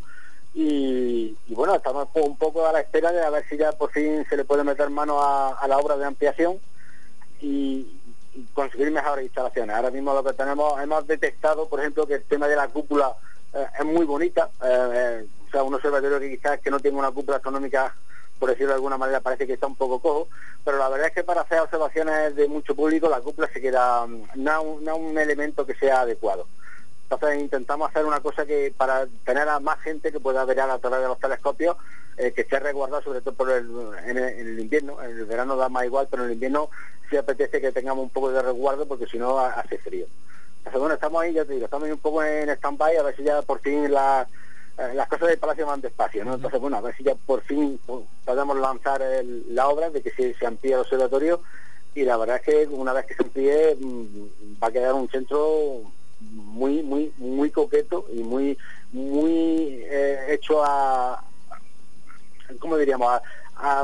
y, 0.55 1.35
bueno, 1.47 1.75
estamos 1.75 2.07
un 2.13 2.37
poco 2.37 2.67
a 2.67 2.71
la 2.71 2.81
espera 2.81 3.11
de 3.11 3.23
a 3.23 3.29
ver 3.31 3.43
si 3.49 3.57
ya 3.57 3.71
por 3.71 3.91
fin 3.91 4.23
se 4.29 4.37
le 4.37 4.45
puede 4.45 4.63
meter 4.63 4.89
mano 4.89 5.19
a, 5.19 5.67
la 5.67 5.77
obra 5.77 5.97
de 5.97 6.05
ampliación 6.05 6.59
y, 7.41 7.99
conseguir 8.53 8.89
mejores 8.89 9.25
instalaciones. 9.25 9.75
Ahora 9.75 9.91
mismo 9.91 10.11
lo 10.13 10.23
que 10.23 10.33
tenemos, 10.33 10.81
hemos 10.81 11.05
detectado, 11.05 11.67
por 11.69 11.79
ejemplo, 11.79 12.07
que 12.07 12.15
el 12.15 12.23
tema 12.23 12.47
de 12.47 12.55
la 12.55 12.67
cúpula 12.67 13.15
eh, 13.53 13.67
es 13.79 13.85
muy 13.85 14.05
bonita. 14.05 14.49
Eh, 14.63 14.89
eh, 14.93 15.27
sea, 15.53 15.63
un 15.63 15.73
observatorio 15.75 16.19
que 16.19 16.31
quizás 16.31 16.59
que 16.59 16.71
no 16.71 16.79
tenga 16.79 16.97
una 16.97 17.11
cúpula 17.11 17.37
astronómica, 17.37 17.93
por 18.39 18.49
decirlo 18.49 18.69
de 18.69 18.75
alguna 18.75 18.97
manera, 18.97 19.21
parece 19.21 19.47
que 19.47 19.53
está 19.53 19.67
un 19.67 19.75
poco 19.75 19.99
cojo, 19.99 20.27
pero 20.65 20.77
la 20.77 20.89
verdad 20.89 21.07
es 21.07 21.13
que 21.13 21.23
para 21.23 21.41
hacer 21.41 21.59
observaciones 21.59 22.35
de 22.35 22.47
mucho 22.47 22.75
público 22.75 23.07
la 23.07 23.21
cúpula 23.21 23.47
se 23.53 23.61
queda 23.61 24.05
mm, 24.05 24.29
no, 24.35 24.61
un 24.63 25.17
elemento 25.17 25.65
que 25.65 25.75
sea 25.75 26.01
adecuado. 26.01 26.47
Entonces 27.03 27.39
intentamos 27.39 27.89
hacer 27.89 28.05
una 28.05 28.19
cosa 28.21 28.45
que 28.45 28.73
para 28.75 29.05
tener 29.23 29.47
a 29.47 29.59
más 29.59 29.79
gente 29.81 30.11
que 30.11 30.19
pueda 30.19 30.43
ver 30.45 30.59
a 30.59 30.79
través 30.79 31.01
de 31.01 31.07
los 31.07 31.19
telescopios, 31.19 31.77
eh, 32.17 32.31
que 32.31 32.41
esté 32.41 32.59
resguardado 32.59 33.03
sobre 33.03 33.21
todo 33.21 33.35
por 33.35 33.51
el, 33.51 33.69
en, 34.05 34.17
el, 34.17 34.59
invierno. 34.59 35.01
En 35.01 35.11
el 35.11 35.25
verano 35.25 35.55
da 35.55 35.69
más 35.69 35.85
igual, 35.85 36.07
pero 36.09 36.23
en 36.23 36.29
el 36.29 36.33
invierno 36.33 36.69
sí 37.09 37.17
apetece 37.17 37.61
que 37.61 37.71
tengamos 37.71 38.03
un 38.03 38.09
poco 38.09 38.31
de 38.31 38.41
resguardo 38.41 38.87
porque 38.87 39.05
si 39.05 39.17
no 39.19 39.39
hace 39.39 39.77
frío. 39.77 40.07
Entonces 40.57 40.79
bueno, 40.79 40.95
estamos 40.95 41.21
ahí, 41.21 41.33
ya 41.33 41.45
te 41.45 41.53
digo, 41.53 41.65
estamos 41.65 41.85
ahí 41.85 41.91
un 41.91 41.99
poco 41.99 42.23
en 42.23 42.49
stand-by 42.49 42.97
a 42.97 43.03
ver 43.03 43.15
si 43.15 43.23
ya 43.23 43.41
por 43.41 43.59
fin 43.59 43.91
la, 43.91 44.27
eh, 44.77 44.93
las 44.95 45.07
cosas 45.07 45.29
del 45.29 45.37
Palacio 45.37 45.67
van 45.67 45.81
despacio, 45.81 46.25
¿no? 46.25 46.35
Entonces, 46.35 46.59
bueno, 46.59 46.77
a 46.77 46.81
ver 46.81 46.95
si 46.95 47.03
ya 47.03 47.15
por 47.15 47.41
fin 47.41 47.79
podemos 48.25 48.57
lanzar 48.57 49.01
la 49.49 49.67
obra 49.67 49.89
de 49.89 50.01
que 50.01 50.11
se, 50.11 50.33
se 50.33 50.45
amplíe 50.45 50.73
el 50.73 50.79
observatorio 50.79 51.41
y 51.95 52.03
la 52.03 52.17
verdad 52.17 52.37
es 52.37 52.41
que 52.41 52.67
una 52.73 52.93
vez 52.93 53.05
que 53.05 53.13
se 53.13 53.23
amplíe 53.23 53.75
mm, 53.79 54.63
va 54.63 54.67
a 54.67 54.71
quedar 54.71 54.93
un 54.93 55.09
centro 55.09 55.81
muy, 56.19 56.81
muy, 56.81 57.13
muy 57.17 57.51
coqueto 57.51 58.05
y 58.11 58.23
muy, 58.23 58.57
muy 58.91 59.83
eh, 59.83 60.25
hecho 60.29 60.63
a, 60.63 61.23
¿cómo 62.59 62.77
diríamos? 62.77 63.09
a 63.09 63.21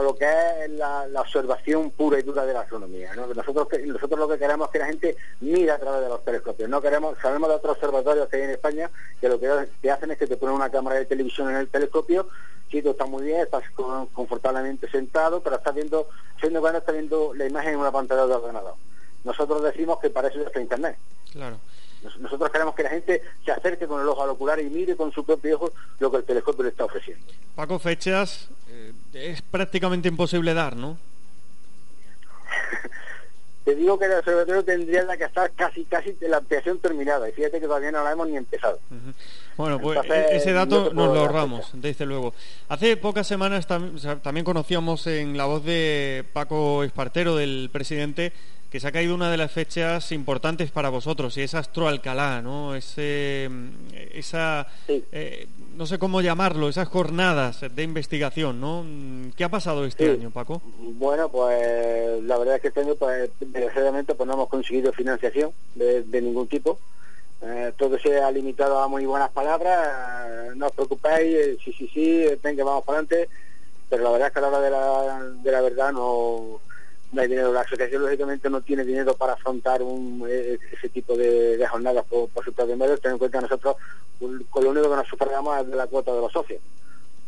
lo 0.01 0.15
que 0.15 0.25
es 0.25 0.71
la, 0.71 1.07
observación 1.21 1.91
pura 1.91 2.19
y 2.19 2.23
dura 2.23 2.45
de 2.45 2.53
la 2.53 2.61
astronomía. 2.61 3.13
Nosotros, 3.15 3.67
nosotros 3.85 4.19
lo 4.19 4.27
que 4.27 4.37
queremos 4.37 4.67
es 4.67 4.71
que 4.71 4.79
la 4.79 4.85
gente 4.85 5.17
mire 5.39 5.71
a 5.71 5.79
través 5.79 6.01
de 6.01 6.09
los 6.09 6.23
telescopios. 6.23 6.69
No 6.69 6.81
queremos, 6.81 7.17
sabemos 7.21 7.49
de 7.49 7.55
otros 7.55 7.75
observatorios 7.75 8.27
que 8.29 8.37
hay 8.37 8.43
en 8.43 8.49
España 8.51 8.89
que 9.21 9.29
lo 9.29 9.39
que, 9.39 9.47
hacen 9.89 10.11
es 10.11 10.17
que 10.17 10.27
te 10.27 10.37
ponen 10.37 10.55
una 10.55 10.69
cámara 10.69 10.97
de 10.97 11.05
televisión 11.05 11.49
en 11.49 11.57
el 11.57 11.67
telescopio, 11.67 12.27
sí, 12.71 12.81
todo 12.81 12.91
está 12.93 13.05
muy 13.05 13.23
bien, 13.23 13.41
estás 13.41 13.63
confortablemente 14.13 14.89
sentado, 14.89 15.41
pero 15.41 15.57
estás 15.57 15.75
viendo, 15.75 16.07
siendo 16.39 16.61
cuando 16.61 16.79
estás 16.79 16.95
viendo 16.95 17.33
la 17.33 17.45
imagen 17.45 17.73
en 17.73 17.79
una 17.79 17.91
pantalla 17.91 18.25
de 18.25 18.33
ordenador. 18.33 18.75
Nosotros 19.23 19.63
decimos 19.63 19.99
que 19.99 20.09
para 20.09 20.29
eso 20.29 20.41
está 20.41 20.61
Internet. 20.61 20.97
Claro. 21.31 21.57
Nosotros 22.19 22.49
queremos 22.49 22.75
que 22.75 22.83
la 22.83 22.89
gente 22.89 23.21
se 23.43 23.51
acerque 23.51 23.87
con 23.87 24.01
el 24.01 24.07
ojo 24.07 24.23
al 24.23 24.29
ocular 24.29 24.59
y 24.59 24.69
mire 24.69 24.95
con 24.95 25.11
su 25.11 25.25
propio 25.25 25.55
ojo 25.55 25.73
lo 25.99 26.09
que 26.11 26.17
el 26.17 26.23
telescopio 26.23 26.63
le 26.63 26.69
está 26.69 26.85
ofreciendo. 26.85 27.25
Paco, 27.55 27.77
fechas 27.79 28.49
eh, 28.69 28.93
es 29.13 29.41
prácticamente 29.41 30.07
imposible 30.07 30.53
dar, 30.53 30.75
¿no? 30.75 30.97
Te 33.65 33.75
digo 33.75 33.99
que 33.99 34.05
el 34.05 34.13
observatorio 34.13 34.63
tendría 34.63 35.05
que 35.17 35.25
estar 35.25 35.51
casi 35.51 35.83
casi 35.85 36.13
de 36.13 36.29
la 36.29 36.37
ampliación 36.37 36.79
terminada 36.79 37.27
y 37.29 37.33
fíjate 37.33 37.59
que 37.59 37.67
todavía 37.67 37.91
no 37.91 38.03
la 38.03 38.13
hemos 38.13 38.27
ni 38.27 38.37
empezado. 38.37 38.79
Bueno, 39.57 39.79
pues 39.79 39.99
e-, 40.09 40.37
ese 40.37 40.53
dato 40.53 40.93
nos 40.93 41.13
lo 41.13 41.19
ahorramos, 41.19 41.69
desde 41.73 42.05
luego. 42.05 42.33
Hace 42.69 42.95
pocas 42.97 43.27
semanas 43.27 43.67
también 43.67 44.45
conocíamos 44.45 45.05
en 45.07 45.37
la 45.37 45.45
voz 45.45 45.65
de 45.65 46.25
Paco 46.33 46.83
Espartero, 46.83 47.35
del 47.35 47.69
presidente, 47.71 48.31
que 48.69 48.79
se 48.79 48.87
ha 48.87 48.91
caído 48.91 49.15
una 49.15 49.31
de 49.31 49.37
las 49.37 49.51
fechas 49.51 50.11
importantes 50.11 50.69
para 50.69 50.89
vosotros 50.89 51.35
y 51.37 51.41
es 51.41 51.55
Astro 51.55 51.87
Alcalá, 51.87 52.41
¿no? 52.41 52.75
Ese, 52.75 53.49
esa, 54.13 54.67
eh, 54.87 55.47
no 55.75 55.87
sé 55.87 55.97
cómo 55.97 56.21
llamarlo, 56.21 56.69
esas 56.69 56.87
jornadas 56.87 57.61
de 57.73 57.83
investigación, 57.83 58.61
¿no? 58.61 58.85
¿Qué 59.35 59.43
ha 59.43 59.49
pasado 59.49 59.85
este 59.85 60.11
año, 60.11 60.29
Paco? 60.29 60.61
Bueno, 60.77 61.29
pues 61.29 62.23
la 62.23 62.37
verdad 62.37 62.57
es 62.57 62.61
que 62.61 62.67
este 62.67 62.81
año, 62.81 62.95
pues, 62.95 63.31
desgraciadamente, 63.39 64.13
pues 64.13 64.27
no 64.27 64.33
hemos 64.33 64.49
conseguido 64.49 64.93
financiación 64.93 65.51
de, 65.73 66.21
ningún 66.21 66.47
tipo. 66.47 66.77
Eh, 67.41 67.73
todo 67.77 67.97
se 67.97 68.21
ha 68.21 68.29
limitado 68.29 68.79
a 68.79 68.87
muy 68.87 69.05
buenas 69.05 69.31
palabras, 69.31 70.55
no 70.55 70.67
os 70.67 70.73
preocupéis, 70.73 71.35
eh, 71.35 71.57
sí, 71.63 71.73
sí, 71.73 71.89
sí, 71.91 72.25
venga, 72.43 72.65
vamos 72.65 72.83
para 72.83 72.99
adelante, 72.99 73.29
pero 73.89 74.03
la 74.03 74.11
verdad 74.11 74.27
es 74.27 74.33
que 74.33 74.39
a 74.39 74.41
la 74.41 74.47
hora 74.49 74.59
de 74.59 74.69
la, 74.69 75.23
de 75.41 75.51
la 75.51 75.61
verdad 75.61 75.93
no 75.93 76.59
no 77.11 77.21
hay 77.21 77.27
dinero. 77.27 77.51
La 77.51 77.61
asociación, 77.61 78.03
lógicamente, 78.03 78.49
no 78.49 78.61
tiene 78.61 78.83
dinero 78.83 79.15
para 79.15 79.33
afrontar 79.33 79.81
un, 79.81 80.25
eh, 80.29 80.59
ese 80.71 80.89
tipo 80.89 81.15
de, 81.17 81.65
jornadas 81.69 82.05
por, 82.05 82.29
por 82.29 82.45
su 82.45 82.53
propio 82.53 82.77
medio. 82.77 82.97
Ten 82.97 83.13
en 83.13 83.17
cuenta 83.17 83.39
que 83.39 83.43
nosotros, 83.43 83.75
con 84.49 84.63
lo 84.63 84.69
único 84.71 84.89
que 84.89 84.95
nos 84.95 85.07
sufragamos 85.07 85.59
es 85.59 85.67
de 85.69 85.75
la 85.75 85.87
cuota 85.87 86.13
de 86.13 86.21
los 86.21 86.31
socios. 86.31 86.61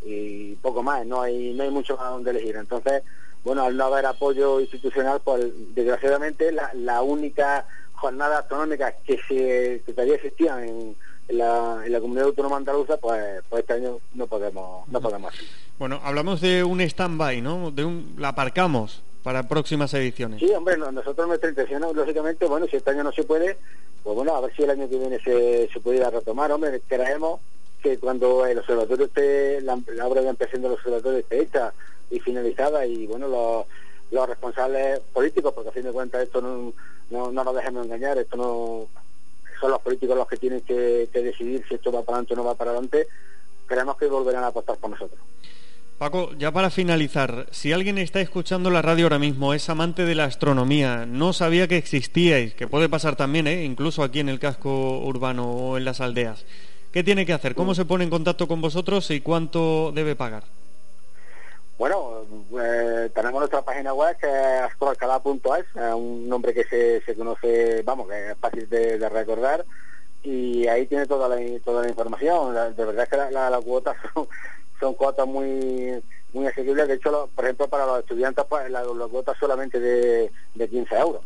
Y 0.03 0.55
poco 0.55 0.81
más, 0.83 1.05
no 1.05 1.21
hay, 1.21 1.53
no 1.53 1.63
hay 1.63 1.69
mucho 1.69 1.95
más 1.97 2.09
donde 2.09 2.31
elegir. 2.31 2.55
Entonces, 2.55 3.03
bueno, 3.43 3.63
al 3.63 3.75
no 3.75 3.85
haber 3.85 4.05
apoyo 4.05 4.59
institucional, 4.59 5.21
pues 5.23 5.45
desgraciadamente 5.73 6.51
la, 6.51 6.71
la 6.73 7.01
única 7.01 7.65
jornada 7.93 8.39
astronómica 8.39 8.93
que 9.05 9.19
se 9.27 9.83
que 9.85 9.93
todavía 9.93 10.15
existía 10.15 10.63
en, 10.65 10.95
la, 11.29 11.81
en 11.85 11.91
la 11.91 11.99
comunidad 11.99 12.27
autónoma 12.27 12.57
andaluza, 12.57 12.97
pues, 12.97 13.43
pues 13.47 13.61
este 13.61 13.73
año 13.73 13.97
no 14.15 14.25
podemos, 14.27 14.87
no 14.89 14.99
podemos. 14.99 15.33
Bueno, 15.77 15.99
hablamos 16.03 16.41
de 16.41 16.63
un 16.63 16.81
stand-by, 16.81 17.41
¿no? 17.41 17.71
De 17.71 17.85
un, 17.85 18.15
la 18.17 18.29
aparcamos 18.29 19.03
para 19.23 19.47
próximas 19.47 19.93
ediciones. 19.93 20.39
Sí, 20.39 20.51
hombre, 20.51 20.77
nosotros 20.77 21.27
nuestra 21.27 21.49
intención, 21.49 21.83
lógicamente, 21.93 22.45
bueno, 22.45 22.67
si 22.67 22.77
este 22.77 22.91
año 22.91 23.03
no 23.03 23.11
se 23.11 23.23
puede, 23.23 23.57
pues 24.03 24.15
bueno, 24.15 24.35
a 24.35 24.41
ver 24.41 24.53
si 24.55 24.63
el 24.63 24.71
año 24.71 24.89
que 24.89 24.97
viene 24.97 25.19
se, 25.19 25.69
se 25.71 25.79
pudiera 25.79 26.09
retomar, 26.09 26.51
hombre, 26.51 26.81
creemos 26.87 27.39
que 27.81 27.97
cuando 27.97 28.45
el 28.45 28.59
observatorio 28.59 29.05
esté, 29.05 29.61
la, 29.61 29.75
obra 30.05 30.21
de 30.21 30.29
ampliación 30.29 30.61
del 30.61 30.73
observatorio 30.73 31.19
esté 31.19 31.41
hecha, 31.41 31.73
y 32.11 32.19
finalizada 32.19 32.85
y 32.85 33.07
bueno, 33.07 33.27
los, 33.27 33.65
los 34.11 34.29
responsables 34.29 34.99
políticos, 35.13 35.53
porque 35.53 35.69
a 35.69 35.73
fin 35.73 35.83
de 35.83 35.91
cuentas 35.91 36.21
esto 36.21 36.41
no, 36.41 36.73
no, 37.09 37.31
no 37.31 37.43
nos 37.43 37.55
dejemos 37.55 37.85
engañar, 37.85 38.17
esto 38.17 38.35
no 38.35 38.87
son 39.59 39.71
los 39.71 39.81
políticos 39.81 40.17
los 40.17 40.27
que 40.27 40.37
tienen 40.37 40.61
que, 40.61 41.07
decidir 41.13 41.63
si 41.67 41.75
esto 41.75 41.91
va 41.91 42.01
para 42.01 42.17
adelante 42.17 42.33
o 42.33 42.37
no 42.37 42.43
va 42.43 42.55
para 42.55 42.71
adelante, 42.71 43.07
creemos 43.67 43.95
que 43.97 44.07
volverán 44.07 44.43
a 44.43 44.47
apostar 44.47 44.77
por 44.77 44.89
nosotros. 44.89 45.19
Paco, 46.01 46.31
ya 46.33 46.51
para 46.51 46.71
finalizar, 46.71 47.45
si 47.51 47.71
alguien 47.73 47.99
está 47.99 48.21
escuchando 48.21 48.71
la 48.71 48.81
radio 48.81 49.05
ahora 49.05 49.19
mismo, 49.19 49.53
es 49.53 49.69
amante 49.69 50.03
de 50.03 50.15
la 50.15 50.23
astronomía, 50.23 51.05
no 51.05 51.31
sabía 51.31 51.67
que 51.67 51.77
existíais, 51.77 52.55
que 52.55 52.67
puede 52.67 52.89
pasar 52.89 53.15
también, 53.15 53.45
¿eh? 53.45 53.63
incluso 53.65 54.01
aquí 54.01 54.19
en 54.19 54.27
el 54.27 54.39
casco 54.39 54.97
urbano 54.97 55.51
o 55.51 55.77
en 55.77 55.85
las 55.85 56.01
aldeas, 56.01 56.43
¿qué 56.91 57.03
tiene 57.03 57.23
que 57.27 57.33
hacer? 57.33 57.53
¿Cómo 57.53 57.75
se 57.75 57.85
pone 57.85 58.03
en 58.03 58.09
contacto 58.09 58.47
con 58.47 58.61
vosotros 58.61 59.11
y 59.11 59.21
cuánto 59.21 59.91
debe 59.91 60.15
pagar? 60.15 60.45
Bueno, 61.77 62.25
eh, 62.59 63.11
tenemos 63.13 63.41
nuestra 63.41 63.61
página 63.61 63.93
web 63.93 64.17
que 64.17 64.25
es 64.25 64.61
astroalcalá.es, 64.71 65.65
un 65.95 66.27
nombre 66.27 66.55
que 66.55 66.63
se, 66.63 67.01
se, 67.01 67.13
conoce, 67.13 67.83
vamos, 67.83 68.09
que 68.09 68.31
es 68.31 68.37
fácil 68.39 68.67
de, 68.67 69.07
recordar 69.07 69.63
y 70.23 70.65
ahí 70.65 70.87
tiene 70.87 71.05
toda 71.05 71.29
la, 71.29 71.37
toda 71.63 71.83
la 71.83 71.89
información. 71.89 72.55
de 72.75 72.85
verdad 72.85 73.07
que 73.07 73.17
las 73.17 73.31
la, 73.31 73.61
cuotas 73.61 73.97
son, 74.15 74.27
son, 74.81 74.93
cuotas 74.95 75.27
muy 75.27 76.03
muy 76.33 76.47
asequibles. 76.47 76.87
De 76.87 76.95
hecho, 76.95 77.29
por 77.33 77.45
ejemplo, 77.45 77.67
para 77.67 77.85
los 77.85 77.99
estudiantes, 77.99 78.43
pues 78.49 78.69
la, 78.69 78.83
la 78.83 79.07
cuota 79.07 79.33
solamente 79.39 79.79
de, 79.79 80.31
de 80.55 80.69
15 80.69 80.95
euros. 80.97 81.21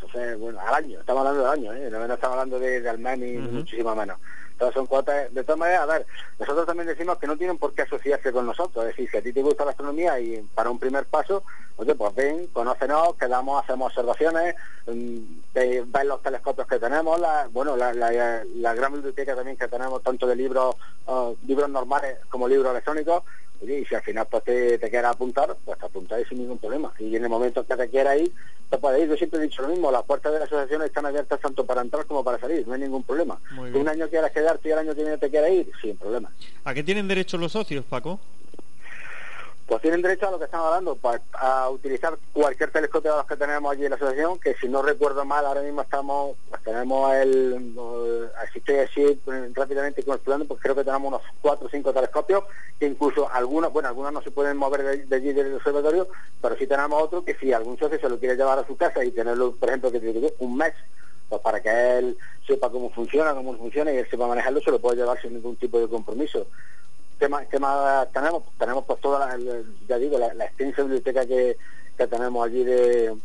Entonces, 0.00 0.38
bueno, 0.38 0.60
al 0.60 0.74
año, 0.74 1.00
estamos 1.00 1.26
hablando 1.26 1.42
del 1.42 1.60
año, 1.60 1.72
¿eh? 1.74 1.90
no, 1.90 2.14
estamos 2.14 2.34
hablando 2.34 2.58
de, 2.60 2.80
de 2.80 2.88
al 2.88 2.98
mes 2.98 3.18
ni 3.18 3.32
muchísimo 3.32 3.94
menos. 3.96 4.18
Todas 4.56 4.74
son 4.74 4.86
cuotas. 4.86 5.32
De 5.34 5.44
todas 5.44 5.58
maneras, 5.58 5.82
a 5.82 5.86
ver, 5.86 6.06
nosotros 6.38 6.66
también 6.66 6.88
decimos 6.88 7.18
que 7.18 7.26
no 7.26 7.36
tienen 7.36 7.58
por 7.58 7.72
qué 7.74 7.82
asociarse 7.82 8.32
con 8.32 8.46
nosotros. 8.46 8.84
Es 8.84 8.90
decir, 8.90 9.10
si 9.10 9.16
a 9.16 9.22
ti 9.22 9.32
te 9.32 9.42
gusta 9.42 9.64
la 9.64 9.70
astronomía 9.70 10.18
y 10.18 10.40
para 10.54 10.70
un 10.70 10.78
primer 10.78 11.04
paso, 11.06 11.44
oye, 11.76 11.94
pues 11.94 12.14
ven, 12.14 12.48
conócenos, 12.52 13.14
quedamos, 13.14 13.62
hacemos 13.62 13.88
observaciones, 13.88 14.56
mm, 14.86 15.18
ven 15.54 16.08
los 16.08 16.22
telescopios 16.22 16.66
que 16.66 16.78
tenemos, 16.78 17.20
la, 17.20 17.48
bueno, 17.52 17.76
la, 17.76 17.92
la, 17.92 18.74
gran 18.74 18.92
biblioteca 18.92 19.36
también 19.36 19.56
que 19.56 19.68
tenemos, 19.68 20.02
tanto 20.02 20.26
de 20.26 20.34
libros, 20.34 20.74
oh, 21.06 21.36
libros 21.46 21.70
normales 21.70 22.18
como 22.28 22.48
libros 22.48 22.72
electrónicos. 22.72 23.22
Y 23.62 23.84
si 23.84 23.94
al 23.94 24.02
final 24.02 24.26
pues, 24.30 24.44
te, 24.44 24.78
te 24.78 24.90
quieras 24.90 25.14
apuntar, 25.14 25.56
pues 25.64 25.78
te 25.78 25.86
apuntáis 25.86 26.28
sin 26.28 26.38
ningún 26.38 26.58
problema. 26.58 26.92
Y 26.98 27.16
en 27.16 27.24
el 27.24 27.28
momento 27.28 27.66
que 27.66 27.76
te 27.76 27.88
quieras 27.88 28.20
ir, 28.20 28.32
te 28.70 28.78
puedes 28.78 29.02
ir. 29.02 29.08
Yo 29.08 29.16
siempre 29.16 29.40
he 29.40 29.42
dicho 29.42 29.62
lo 29.62 29.68
mismo, 29.68 29.90
las 29.90 30.04
puertas 30.04 30.32
de 30.32 30.38
la 30.38 30.44
asociación 30.44 30.82
están 30.82 31.06
abiertas 31.06 31.40
tanto 31.40 31.64
para 31.64 31.80
entrar 31.80 32.04
como 32.06 32.22
para 32.22 32.38
salir, 32.38 32.66
no 32.66 32.74
hay 32.74 32.80
ningún 32.80 33.02
problema. 33.02 33.38
Un 33.74 33.88
año 33.88 34.08
quieras 34.08 34.32
quedarte 34.32 34.68
y 34.68 34.72
el 34.72 34.78
año 34.78 34.94
que 34.94 35.02
viene 35.02 35.18
te 35.18 35.30
quieras 35.30 35.50
ir, 35.50 35.70
sin 35.80 35.96
problema. 35.96 36.30
¿A 36.64 36.74
qué 36.74 36.82
tienen 36.82 37.08
derecho 37.08 37.38
los 37.38 37.52
socios, 37.52 37.84
Paco? 37.84 38.20
Pues 39.68 39.82
tienen 39.82 40.00
derecho 40.00 40.26
a 40.26 40.30
lo 40.30 40.38
que 40.38 40.46
estamos 40.46 40.66
hablando, 40.66 40.98
a 41.34 41.68
utilizar 41.68 42.16
cualquier 42.32 42.70
telescopio 42.70 43.10
de 43.10 43.18
los 43.18 43.26
que 43.26 43.36
tenemos 43.36 43.70
allí 43.70 43.84
en 43.84 43.90
la 43.90 43.96
asociación, 43.96 44.38
que 44.38 44.54
si 44.54 44.66
no 44.66 44.80
recuerdo 44.80 45.26
mal, 45.26 45.44
ahora 45.44 45.60
mismo 45.60 45.82
estamos, 45.82 46.38
pues 46.48 46.62
tenemos 46.62 47.14
el, 47.14 48.30
así 48.42 48.60
estoy 48.60 48.76
así 48.76 49.20
rápidamente 49.52 50.02
calculando, 50.02 50.46
pues 50.46 50.62
creo 50.62 50.74
que 50.74 50.84
tenemos 50.84 51.08
unos 51.08 51.20
cuatro 51.42 51.66
o 51.66 51.70
cinco 51.70 51.92
telescopios, 51.92 52.44
que 52.80 52.86
incluso 52.86 53.30
algunos, 53.30 53.70
bueno, 53.70 53.90
algunos 53.90 54.10
no 54.10 54.22
se 54.22 54.30
pueden 54.30 54.56
mover 54.56 55.06
de, 55.06 55.16
allí 55.16 55.34
del 55.34 55.56
observatorio, 55.56 56.08
pero 56.40 56.56
sí 56.56 56.66
tenemos 56.66 57.02
otro 57.02 57.22
que 57.22 57.34
si 57.34 57.52
algún 57.52 57.78
socio 57.78 58.00
se 58.00 58.08
lo 58.08 58.18
quiere 58.18 58.36
llevar 58.36 58.58
a 58.58 58.66
su 58.66 58.74
casa 58.74 59.04
y 59.04 59.10
tenerlo, 59.10 59.52
por 59.52 59.68
ejemplo, 59.68 59.92
que 59.92 60.00
tiene 60.00 60.32
un 60.38 60.56
mes, 60.56 60.72
pues 61.28 61.42
para 61.42 61.60
que 61.60 61.98
él 61.98 62.16
sepa 62.46 62.70
cómo 62.70 62.88
funciona, 62.88 63.34
cómo 63.34 63.54
funciona 63.58 63.92
y 63.92 63.98
él 63.98 64.08
sepa 64.08 64.26
manejarlo, 64.26 64.62
se 64.62 64.70
lo 64.70 64.78
puede 64.78 64.96
llevar 64.96 65.20
sin 65.20 65.34
ningún 65.34 65.56
tipo 65.56 65.78
de 65.78 65.88
compromiso. 65.88 66.46
¿Qué 67.18 67.28
más, 67.28 67.46
tenemos? 68.12 68.44
Tenemos 68.58 68.84
pues 68.84 69.00
toda 69.00 69.26
la, 69.26 69.38
ya 69.88 69.98
digo, 69.98 70.18
la, 70.18 70.44
extensa 70.44 70.82
biblioteca 70.82 71.26
que, 71.26 71.56
tenemos 71.96 72.46
allí 72.46 72.62
de, 72.62 73.16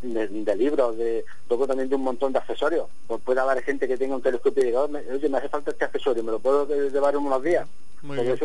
de, 0.00 0.56
libros, 0.56 0.96
de 0.96 1.26
luego 1.50 1.66
también 1.66 1.90
de 1.90 1.96
un 1.96 2.02
montón 2.02 2.32
de 2.32 2.38
accesorios. 2.38 2.88
Pues 3.06 3.20
puede 3.20 3.40
haber 3.40 3.62
gente 3.62 3.86
que 3.86 3.98
tenga 3.98 4.16
un 4.16 4.22
telescopio 4.22 4.62
y 4.62 4.66
diga, 4.66 4.82
oye, 4.82 5.28
me 5.28 5.36
hace 5.36 5.50
falta 5.50 5.70
este 5.70 5.84
accesorio, 5.84 6.24
¿me 6.24 6.32
lo 6.32 6.38
puedo 6.38 6.66
llevar 6.66 7.14
unos 7.14 7.42
días? 7.42 7.68
Muy 8.00 8.16
bien. 8.20 8.38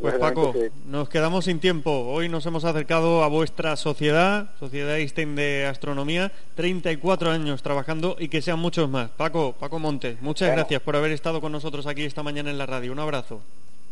pues 0.00 0.14
Paco, 0.16 0.52
nos 0.86 1.08
quedamos 1.08 1.44
sin 1.44 1.60
tiempo. 1.60 1.92
Hoy 2.08 2.28
nos 2.28 2.44
hemos 2.46 2.64
acercado 2.64 3.22
a 3.22 3.28
vuestra 3.28 3.76
sociedad, 3.76 4.50
Sociedad 4.58 4.96
Einstein 4.96 5.36
de 5.36 5.66
Astronomía, 5.66 6.32
34 6.56 7.30
años 7.30 7.62
trabajando 7.62 8.16
y 8.18 8.26
que 8.26 8.42
sean 8.42 8.58
muchos 8.58 8.90
más. 8.90 9.10
Paco, 9.10 9.54
Paco 9.56 9.78
Montes, 9.78 10.20
muchas 10.20 10.50
gracias 10.50 10.82
por 10.82 10.96
haber 10.96 11.12
estado 11.12 11.40
con 11.40 11.52
nosotros 11.52 11.86
aquí 11.86 12.02
esta 12.02 12.24
mañana 12.24 12.50
en 12.50 12.58
la 12.58 12.66
radio. 12.66 12.90
Un 12.90 12.98
abrazo. 12.98 13.40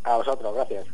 A 0.04 0.16
vosotros, 0.16 0.54
gracias. 0.54 0.86